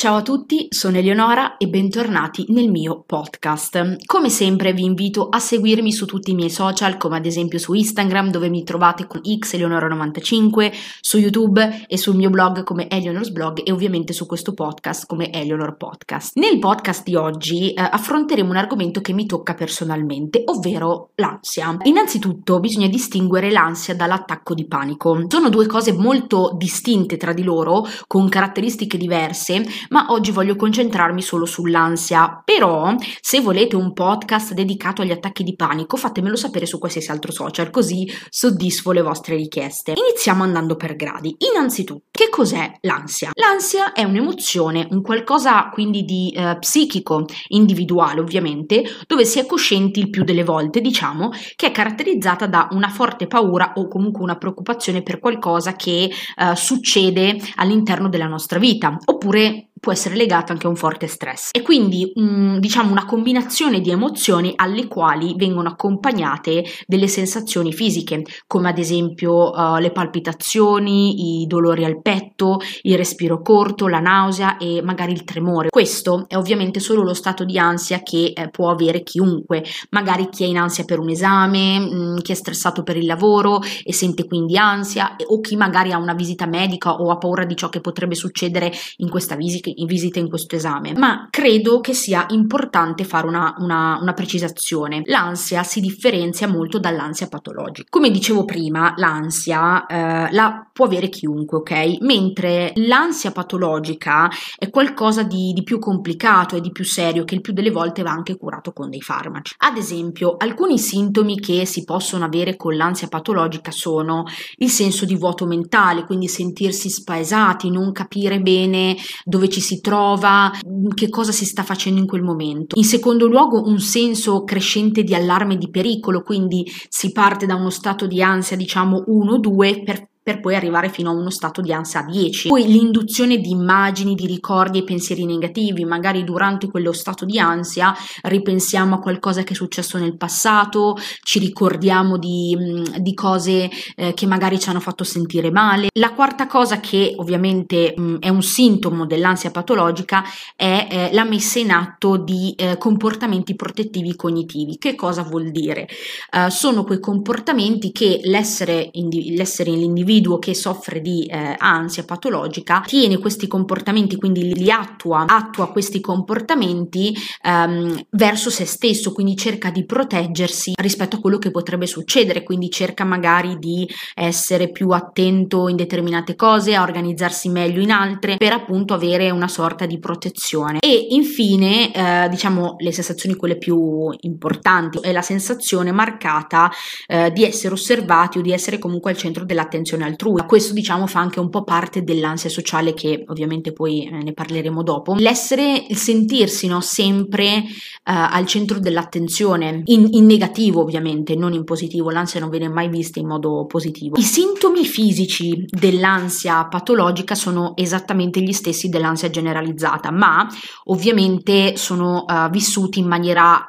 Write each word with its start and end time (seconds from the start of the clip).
Ciao 0.00 0.16
a 0.16 0.22
tutti, 0.22 0.68
sono 0.70 0.96
Eleonora 0.96 1.58
e 1.58 1.68
bentornati 1.68 2.46
nel 2.48 2.70
mio 2.70 3.02
podcast. 3.04 3.98
Come 4.06 4.30
sempre 4.30 4.72
vi 4.72 4.82
invito 4.82 5.28
a 5.28 5.38
seguirmi 5.38 5.92
su 5.92 6.06
tutti 6.06 6.30
i 6.30 6.34
miei 6.34 6.48
social, 6.48 6.96
come 6.96 7.18
ad 7.18 7.26
esempio 7.26 7.58
su 7.58 7.74
Instagram 7.74 8.30
dove 8.30 8.48
mi 8.48 8.64
trovate 8.64 9.06
con 9.06 9.20
xeleonora95, 9.20 10.72
su 11.02 11.18
YouTube 11.18 11.84
e 11.86 11.98
sul 11.98 12.16
mio 12.16 12.30
blog 12.30 12.64
come 12.64 12.88
Eleanor's 12.88 13.28
Blog 13.28 13.60
e 13.62 13.70
ovviamente 13.72 14.14
su 14.14 14.24
questo 14.24 14.54
podcast 14.54 15.04
come 15.04 15.30
Eleanor 15.30 15.76
Podcast. 15.76 16.34
Nel 16.38 16.58
podcast 16.58 17.04
di 17.04 17.14
oggi 17.14 17.74
eh, 17.74 17.82
affronteremo 17.82 18.48
un 18.48 18.56
argomento 18.56 19.02
che 19.02 19.12
mi 19.12 19.26
tocca 19.26 19.52
personalmente, 19.52 20.44
ovvero 20.46 21.10
l'ansia. 21.16 21.76
Innanzitutto 21.82 22.58
bisogna 22.58 22.88
distinguere 22.88 23.50
l'ansia 23.50 23.94
dall'attacco 23.94 24.54
di 24.54 24.66
panico. 24.66 25.26
Sono 25.28 25.50
due 25.50 25.66
cose 25.66 25.92
molto 25.92 26.54
distinte 26.56 27.18
tra 27.18 27.34
di 27.34 27.42
loro, 27.42 27.86
con 28.06 28.30
caratteristiche 28.30 28.96
diverse, 28.96 29.88
ma 29.90 30.06
oggi 30.08 30.30
voglio 30.30 30.56
concentrarmi 30.56 31.22
solo 31.22 31.46
sull'ansia. 31.46 32.42
Però, 32.44 32.94
se 33.20 33.40
volete 33.40 33.76
un 33.76 33.92
podcast 33.92 34.52
dedicato 34.52 35.02
agli 35.02 35.10
attacchi 35.10 35.44
di 35.44 35.54
panico, 35.54 35.96
fatemelo 35.96 36.36
sapere 36.36 36.66
su 36.66 36.78
qualsiasi 36.78 37.10
altro 37.10 37.32
social, 37.32 37.70
così 37.70 38.10
soddisfo 38.28 38.92
le 38.92 39.02
vostre 39.02 39.36
richieste. 39.36 39.94
Iniziamo 39.96 40.42
andando 40.42 40.76
per 40.76 40.96
gradi. 40.96 41.36
Innanzitutto, 41.52 42.04
che 42.10 42.28
cos'è 42.28 42.78
l'ansia? 42.82 43.30
L'ansia 43.34 43.92
è 43.92 44.04
un'emozione, 44.04 44.88
un 44.90 45.02
qualcosa 45.02 45.68
quindi 45.70 46.04
di 46.04 46.32
eh, 46.34 46.56
psichico, 46.58 47.26
individuale 47.48 48.20
ovviamente, 48.20 48.82
dove 49.06 49.24
si 49.24 49.38
è 49.38 49.46
coscienti 49.46 50.00
il 50.00 50.10
più 50.10 50.24
delle 50.24 50.44
volte, 50.44 50.80
diciamo, 50.80 51.30
che 51.56 51.66
è 51.66 51.70
caratterizzata 51.70 52.46
da 52.46 52.68
una 52.72 52.88
forte 52.88 53.26
paura 53.26 53.72
o 53.74 53.88
comunque 53.88 54.22
una 54.22 54.36
preoccupazione 54.36 55.02
per 55.02 55.18
qualcosa 55.18 55.74
che 55.74 56.04
eh, 56.04 56.56
succede 56.56 57.38
all'interno 57.56 58.08
della 58.08 58.26
nostra 58.26 58.58
vita, 58.58 58.96
oppure 59.04 59.70
può 59.80 59.92
essere 59.92 60.14
legato 60.14 60.52
anche 60.52 60.66
a 60.66 60.70
un 60.70 60.76
forte 60.76 61.06
stress 61.06 61.48
e 61.52 61.62
quindi 61.62 62.12
um, 62.14 62.58
diciamo 62.58 62.90
una 62.90 63.06
combinazione 63.06 63.80
di 63.80 63.90
emozioni 63.90 64.52
alle 64.54 64.86
quali 64.86 65.34
vengono 65.36 65.70
accompagnate 65.70 66.64
delle 66.86 67.08
sensazioni 67.08 67.72
fisiche 67.72 68.22
come 68.46 68.68
ad 68.68 68.78
esempio 68.78 69.50
uh, 69.50 69.78
le 69.78 69.90
palpitazioni, 69.90 71.40
i 71.40 71.46
dolori 71.46 71.84
al 71.84 72.02
petto, 72.02 72.58
il 72.82 72.96
respiro 72.96 73.40
corto, 73.40 73.88
la 73.88 74.00
nausea 74.00 74.58
e 74.58 74.82
magari 74.82 75.12
il 75.12 75.24
tremore. 75.24 75.70
Questo 75.70 76.26
è 76.28 76.36
ovviamente 76.36 76.78
solo 76.78 77.02
lo 77.02 77.14
stato 77.14 77.44
di 77.44 77.58
ansia 77.58 78.02
che 78.02 78.32
eh, 78.36 78.50
può 78.50 78.70
avere 78.70 79.02
chiunque, 79.02 79.64
magari 79.90 80.28
chi 80.28 80.44
è 80.44 80.46
in 80.46 80.58
ansia 80.58 80.84
per 80.84 80.98
un 80.98 81.08
esame, 81.08 81.78
mh, 81.78 81.94
mm, 81.94 82.16
chi 82.18 82.32
è 82.32 82.34
stressato 82.34 82.82
per 82.82 82.96
il 82.96 83.06
lavoro 83.06 83.60
e 83.82 83.92
sente 83.94 84.26
quindi 84.26 84.58
ansia 84.58 85.16
o 85.26 85.40
chi 85.40 85.56
magari 85.56 85.92
ha 85.92 85.98
una 85.98 86.14
visita 86.14 86.46
medica 86.46 87.00
o 87.00 87.10
ha 87.10 87.16
paura 87.16 87.44
di 87.44 87.56
ciò 87.56 87.68
che 87.70 87.80
potrebbe 87.80 88.14
succedere 88.14 88.70
in 88.98 89.08
questa 89.08 89.36
visita 89.36 89.69
in 89.76 89.86
visita 89.86 90.18
in 90.18 90.28
questo 90.28 90.56
esame, 90.56 90.92
ma 90.94 91.28
credo 91.30 91.80
che 91.80 91.94
sia 91.94 92.26
importante 92.30 93.04
fare 93.04 93.26
una, 93.26 93.54
una, 93.58 93.98
una 94.00 94.12
precisazione. 94.12 95.02
L'ansia 95.06 95.62
si 95.62 95.80
differenzia 95.80 96.48
molto 96.48 96.78
dall'ansia 96.78 97.28
patologica. 97.28 97.88
Come 97.88 98.10
dicevo 98.10 98.44
prima, 98.44 98.94
l'ansia 98.96 99.86
eh, 99.86 100.32
la 100.32 100.68
può 100.72 100.86
avere 100.86 101.08
chiunque, 101.08 101.58
ok? 101.58 102.00
Mentre 102.00 102.72
l'ansia 102.76 103.32
patologica 103.32 104.28
è 104.56 104.70
qualcosa 104.70 105.22
di, 105.22 105.52
di 105.52 105.62
più 105.62 105.78
complicato 105.78 106.56
e 106.56 106.60
di 106.60 106.70
più 106.70 106.84
serio 106.84 107.24
che 107.24 107.34
il 107.34 107.40
più 107.40 107.52
delle 107.52 107.70
volte 107.70 108.02
va 108.02 108.10
anche 108.10 108.36
curato 108.36 108.72
con 108.72 108.90
dei 108.90 109.00
farmaci. 109.00 109.54
Ad 109.58 109.76
esempio, 109.76 110.36
alcuni 110.36 110.78
sintomi 110.78 111.38
che 111.40 111.64
si 111.66 111.84
possono 111.84 112.24
avere 112.24 112.56
con 112.56 112.76
l'ansia 112.76 113.08
patologica 113.08 113.70
sono 113.70 114.24
il 114.56 114.70
senso 114.70 115.04
di 115.04 115.16
vuoto 115.16 115.46
mentale, 115.46 116.04
quindi 116.04 116.28
sentirsi 116.28 116.88
spaesati, 116.88 117.70
non 117.70 117.92
capire 117.92 118.40
bene 118.40 118.96
dove 119.24 119.48
ci 119.48 119.59
si 119.60 119.80
trova, 119.80 120.50
che 120.94 121.08
cosa 121.08 121.32
si 121.32 121.44
sta 121.44 121.62
facendo 121.62 122.00
in 122.00 122.06
quel 122.06 122.22
momento. 122.22 122.76
In 122.76 122.84
secondo 122.84 123.26
luogo 123.26 123.62
un 123.66 123.78
senso 123.78 124.44
crescente 124.44 125.02
di 125.02 125.14
allarme 125.14 125.56
di 125.56 125.70
pericolo, 125.70 126.22
quindi 126.22 126.64
si 126.88 127.12
parte 127.12 127.46
da 127.46 127.54
uno 127.54 127.70
stato 127.70 128.06
di 128.06 128.22
ansia 128.22 128.56
diciamo 128.56 129.04
1-2 129.08 129.84
per 129.84 130.09
per 130.22 130.40
poi 130.40 130.54
arrivare 130.54 130.90
fino 130.90 131.10
a 131.10 131.14
uno 131.14 131.30
stato 131.30 131.62
di 131.62 131.72
ansia 131.72 132.02
10. 132.02 132.48
Poi 132.48 132.66
l'induzione 132.66 133.38
di 133.38 133.50
immagini, 133.50 134.14
di 134.14 134.26
ricordi 134.26 134.78
e 134.78 134.84
pensieri 134.84 135.24
negativi, 135.24 135.84
magari 135.84 136.24
durante 136.24 136.68
quello 136.68 136.92
stato 136.92 137.24
di 137.24 137.38
ansia 137.38 137.94
ripensiamo 138.22 138.96
a 138.96 138.98
qualcosa 138.98 139.42
che 139.42 139.54
è 139.54 139.56
successo 139.56 139.96
nel 139.96 140.18
passato, 140.18 140.96
ci 141.22 141.38
ricordiamo 141.38 142.18
di, 142.18 142.54
mm, 142.58 142.84
di 142.98 143.14
cose 143.14 143.70
eh, 143.96 144.12
che 144.12 144.26
magari 144.26 144.60
ci 144.60 144.68
hanno 144.68 144.80
fatto 144.80 145.04
sentire 145.04 145.50
male. 145.50 145.88
La 145.98 146.12
quarta 146.12 146.46
cosa 146.46 146.80
che 146.80 147.14
ovviamente 147.16 147.94
mh, 147.96 148.02
mm, 148.02 148.16
è 148.18 148.28
un 148.28 148.42
sintomo 148.42 149.06
dell'ansia 149.06 149.50
patologica 149.50 150.22
è 150.54 150.86
eh, 150.90 151.14
la 151.14 151.24
messa 151.24 151.58
in 151.58 151.70
atto 151.70 152.18
di 152.18 152.52
eh, 152.56 152.76
comportamenti 152.76 153.54
protettivi 153.54 154.14
cognitivi. 154.16 154.76
Che 154.76 154.94
cosa 154.94 155.22
vuol 155.22 155.50
dire? 155.50 155.88
Uh, 156.30 156.48
sono 156.50 156.84
quei 156.84 157.00
comportamenti 157.00 157.90
che 157.92 158.20
l'essere, 158.24 158.88
indi- 158.92 159.34
l'essere 159.34 159.70
l'individuo 159.70 160.09
individuo 160.10 160.38
che 160.38 160.54
soffre 160.54 161.00
di 161.00 161.24
eh, 161.26 161.54
ansia 161.56 162.04
patologica 162.04 162.82
tiene 162.84 163.18
questi 163.18 163.46
comportamenti, 163.46 164.16
quindi 164.16 164.52
li 164.52 164.70
attua, 164.70 165.24
attua 165.26 165.70
questi 165.70 166.00
comportamenti 166.00 167.16
ehm, 167.42 168.06
verso 168.10 168.50
se 168.50 168.64
stesso, 168.64 169.12
quindi 169.12 169.36
cerca 169.36 169.70
di 169.70 169.84
proteggersi 169.84 170.72
rispetto 170.76 171.16
a 171.16 171.20
quello 171.20 171.38
che 171.38 171.50
potrebbe 171.50 171.86
succedere, 171.86 172.42
quindi 172.42 172.70
cerca 172.70 173.04
magari 173.04 173.58
di 173.58 173.88
essere 174.14 174.70
più 174.70 174.90
attento 174.90 175.68
in 175.68 175.76
determinate 175.76 176.34
cose, 176.34 176.74
a 176.74 176.82
organizzarsi 176.82 177.48
meglio 177.48 177.80
in 177.80 177.92
altre 177.92 178.36
per 178.36 178.52
appunto 178.52 178.94
avere 178.94 179.30
una 179.30 179.48
sorta 179.48 179.86
di 179.86 179.98
protezione. 179.98 180.80
E 180.80 181.08
infine, 181.10 181.92
eh, 181.94 182.28
diciamo, 182.28 182.76
le 182.78 182.92
sensazioni 182.92 183.36
quelle 183.36 183.56
più 183.56 184.10
importanti 184.20 184.98
è 185.00 185.12
la 185.12 185.22
sensazione 185.22 185.92
marcata 185.92 186.70
eh, 187.06 187.30
di 187.30 187.44
essere 187.44 187.74
osservati 187.74 188.38
o 188.38 188.40
di 188.40 188.52
essere 188.52 188.78
comunque 188.78 189.12
al 189.12 189.16
centro 189.16 189.44
dell'attenzione 189.44 189.99
prestazione 190.00 190.04
altrui. 190.04 190.42
Questo 190.46 190.72
diciamo 190.72 191.06
fa 191.06 191.20
anche 191.20 191.40
un 191.40 191.50
po' 191.50 191.62
parte 191.62 192.02
dell'ansia 192.02 192.50
sociale 192.50 192.94
che 192.94 193.24
ovviamente 193.28 193.72
poi 193.72 194.06
eh, 194.06 194.22
ne 194.22 194.32
parleremo 194.32 194.82
dopo. 194.82 195.14
L'essere, 195.14 195.84
il 195.88 195.96
sentirsi 195.96 196.66
no, 196.66 196.80
sempre 196.80 197.58
uh, 197.58 197.64
al 198.02 198.46
centro 198.46 198.78
dell'attenzione, 198.78 199.82
in, 199.84 200.08
in 200.10 200.26
negativo 200.26 200.80
ovviamente, 200.80 201.34
non 201.34 201.52
in 201.52 201.64
positivo, 201.64 202.10
l'ansia 202.10 202.40
non 202.40 202.50
viene 202.50 202.68
mai 202.68 202.88
vista 202.88 203.20
in 203.20 203.26
modo 203.26 203.66
positivo. 203.66 204.16
I 204.16 204.22
sintomi 204.22 204.84
fisici 204.84 205.66
dell'ansia 205.68 206.66
patologica 206.66 207.34
sono 207.34 207.76
esattamente 207.76 208.40
gli 208.40 208.52
stessi 208.52 208.88
dell'ansia 208.88 209.30
generalizzata, 209.30 210.10
ma 210.10 210.46
ovviamente 210.84 211.76
sono 211.76 212.24
uh, 212.26 212.50
vissuti 212.50 212.98
in 212.98 213.06
maniera 213.06 213.64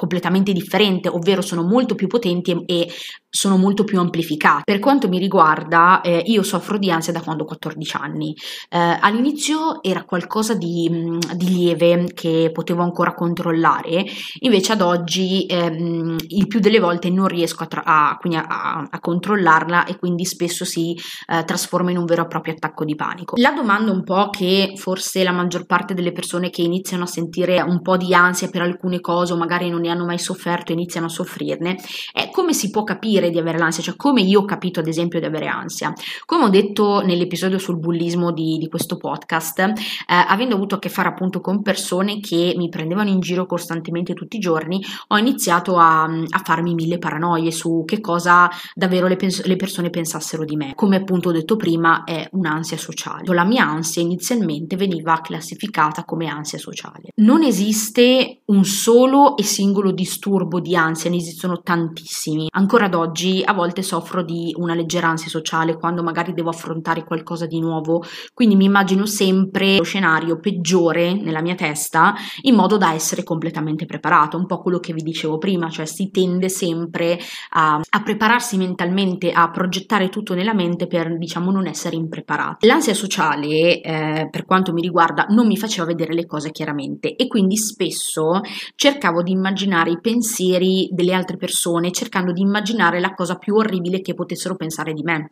completamente 0.00 0.52
differente, 0.54 1.10
ovvero 1.10 1.42
sono 1.42 1.62
molto 1.62 1.94
più 1.94 2.06
potenti 2.06 2.52
e, 2.52 2.64
e 2.66 2.90
sono 3.30 3.56
molto 3.56 3.84
più 3.84 3.98
amplificate. 4.00 4.62
Per 4.64 4.80
quanto 4.80 5.08
mi 5.08 5.18
riguarda, 5.18 6.00
eh, 6.00 6.22
io 6.26 6.42
soffro 6.42 6.78
di 6.78 6.90
ansia 6.90 7.12
da 7.12 7.20
quando 7.20 7.44
ho 7.44 7.46
14 7.46 7.96
anni. 7.96 8.34
Eh, 8.68 8.98
all'inizio 9.00 9.82
era 9.82 10.04
qualcosa 10.04 10.54
di, 10.54 10.88
mm, 10.90 11.18
di, 11.36 11.48
lieve 11.48 12.10
che 12.12 12.50
potevo 12.52 12.82
ancora 12.82 13.14
controllare, 13.14 14.04
invece 14.40 14.72
ad 14.72 14.80
oggi 14.82 15.46
ehm, 15.46 16.16
il 16.28 16.46
più 16.46 16.60
delle 16.60 16.80
volte 16.80 17.10
non 17.10 17.28
riesco 17.28 17.64
a, 17.64 17.66
tra- 17.66 17.84
a, 17.84 18.18
a, 18.18 18.88
a 18.90 19.00
controllarla 19.00 19.84
e 19.84 19.96
quindi 19.96 20.24
spesso 20.24 20.64
si 20.64 20.96
eh, 21.28 21.44
trasforma 21.44 21.90
in 21.90 21.98
un 21.98 22.04
vero 22.04 22.22
e 22.22 22.26
proprio 22.26 22.54
attacco 22.54 22.84
di 22.84 22.94
panico. 22.94 23.36
La 23.38 23.52
domanda 23.52 23.90
un 23.90 24.04
po' 24.04 24.30
che 24.30 24.74
forse 24.76 25.22
la 25.22 25.32
maggior 25.32 25.66
parte 25.66 25.94
delle 25.94 26.12
persone 26.12 26.50
che 26.50 26.62
iniziano 26.62 27.04
a 27.04 27.06
sentire 27.06 27.60
un 27.60 27.80
po' 27.80 27.96
di 27.96 28.14
ansia 28.14 28.48
per 28.48 28.62
alcune 28.62 29.00
cose 29.00 29.32
o 29.32 29.36
magari 29.36 29.70
non 29.70 29.80
ne 29.80 29.90
hanno 29.90 30.04
mai 30.04 30.18
sofferto 30.18 30.70
e 30.70 30.74
iniziano 30.74 31.06
a 31.06 31.10
soffrirne 31.10 31.76
è 32.12 32.30
come 32.30 32.52
si 32.52 32.70
può 32.70 32.84
capire 32.84 33.19
capire 33.20 33.30
di 33.30 33.38
avere 33.38 33.58
l'ansia, 33.58 33.82
cioè 33.82 33.96
come 33.96 34.22
io 34.22 34.40
ho 34.40 34.44
capito 34.44 34.80
ad 34.80 34.88
esempio 34.88 35.20
di 35.20 35.26
avere 35.26 35.46
ansia. 35.46 35.92
Come 36.24 36.44
ho 36.44 36.48
detto 36.48 37.02
nell'episodio 37.02 37.58
sul 37.58 37.78
bullismo 37.78 38.32
di, 38.32 38.56
di 38.58 38.68
questo 38.68 38.96
podcast, 38.96 39.58
eh, 39.58 39.74
avendo 40.06 40.54
avuto 40.54 40.76
a 40.76 40.78
che 40.78 40.88
fare 40.88 41.08
appunto 41.08 41.40
con 41.40 41.62
persone 41.62 42.20
che 42.20 42.54
mi 42.56 42.68
prendevano 42.68 43.10
in 43.10 43.20
giro 43.20 43.46
costantemente 43.46 44.14
tutti 44.14 44.36
i 44.36 44.40
giorni, 44.40 44.82
ho 45.08 45.18
iniziato 45.18 45.76
a, 45.76 46.04
a 46.04 46.42
farmi 46.42 46.74
mille 46.74 46.98
paranoie 46.98 47.50
su 47.50 47.84
che 47.86 48.00
cosa 48.00 48.48
davvero 48.74 49.06
le, 49.06 49.16
pens- 49.16 49.44
le 49.44 49.56
persone 49.56 49.90
pensassero 49.90 50.44
di 50.44 50.56
me. 50.56 50.72
Come 50.74 50.96
appunto 50.96 51.28
ho 51.28 51.32
detto 51.32 51.56
prima, 51.56 52.04
è 52.04 52.28
un'ansia 52.32 52.78
sociale. 52.78 53.32
La 53.32 53.44
mia 53.44 53.66
ansia 53.66 54.02
inizialmente 54.02 54.76
veniva 54.76 55.20
classificata 55.20 56.04
come 56.04 56.26
ansia 56.26 56.58
sociale. 56.58 57.10
Non 57.16 57.42
esiste 57.42 58.40
un 58.46 58.64
solo 58.64 59.36
e 59.36 59.42
singolo 59.42 59.92
disturbo 59.92 60.60
di 60.60 60.74
ansia, 60.74 61.10
ne 61.10 61.16
esistono 61.16 61.60
tantissimi. 61.62 62.48
Ancora 62.50 62.86
ad 62.86 62.94
oggi 62.94 63.09
oggi 63.10 63.42
a 63.44 63.52
volte 63.52 63.82
soffro 63.82 64.22
di 64.22 64.54
una 64.56 64.74
leggera 64.74 65.08
ansia 65.08 65.28
sociale 65.28 65.76
quando 65.76 66.02
magari 66.02 66.32
devo 66.32 66.50
affrontare 66.50 67.04
qualcosa 67.04 67.46
di 67.46 67.58
nuovo, 67.58 68.04
quindi 68.32 68.54
mi 68.54 68.66
immagino 68.66 69.04
sempre 69.04 69.78
lo 69.78 69.82
scenario 69.82 70.38
peggiore 70.38 71.12
nella 71.14 71.42
mia 71.42 71.56
testa 71.56 72.14
in 72.42 72.54
modo 72.54 72.76
da 72.76 72.92
essere 72.92 73.24
completamente 73.24 73.84
preparato, 73.84 74.36
un 74.36 74.46
po' 74.46 74.60
quello 74.60 74.78
che 74.78 74.92
vi 74.92 75.02
dicevo 75.02 75.38
prima, 75.38 75.68
cioè 75.68 75.86
si 75.86 76.10
tende 76.10 76.48
sempre 76.48 77.18
a, 77.50 77.80
a 77.88 78.02
prepararsi 78.02 78.56
mentalmente, 78.56 79.32
a 79.32 79.50
progettare 79.50 80.08
tutto 80.08 80.34
nella 80.34 80.54
mente 80.54 80.86
per 80.86 81.18
diciamo 81.18 81.50
non 81.50 81.66
essere 81.66 81.96
impreparati. 81.96 82.66
L'ansia 82.66 82.94
sociale, 82.94 83.80
eh, 83.80 84.28
per 84.30 84.44
quanto 84.44 84.72
mi 84.72 84.80
riguarda, 84.80 85.26
non 85.30 85.48
mi 85.48 85.56
faceva 85.56 85.86
vedere 85.86 86.14
le 86.14 86.26
cose 86.26 86.52
chiaramente 86.52 87.16
e 87.16 87.26
quindi 87.26 87.56
spesso 87.56 88.40
cercavo 88.76 89.22
di 89.22 89.32
immaginare 89.32 89.90
i 89.90 90.00
pensieri 90.00 90.88
delle 90.92 91.12
altre 91.12 91.36
persone, 91.36 91.90
cercando 91.90 92.30
di 92.32 92.40
immaginare 92.40 92.99
la 93.00 93.14
cosa 93.14 93.36
più 93.36 93.54
orribile 93.54 94.00
che 94.00 94.14
potessero 94.14 94.56
pensare 94.56 94.92
di 94.92 95.02
me. 95.02 95.28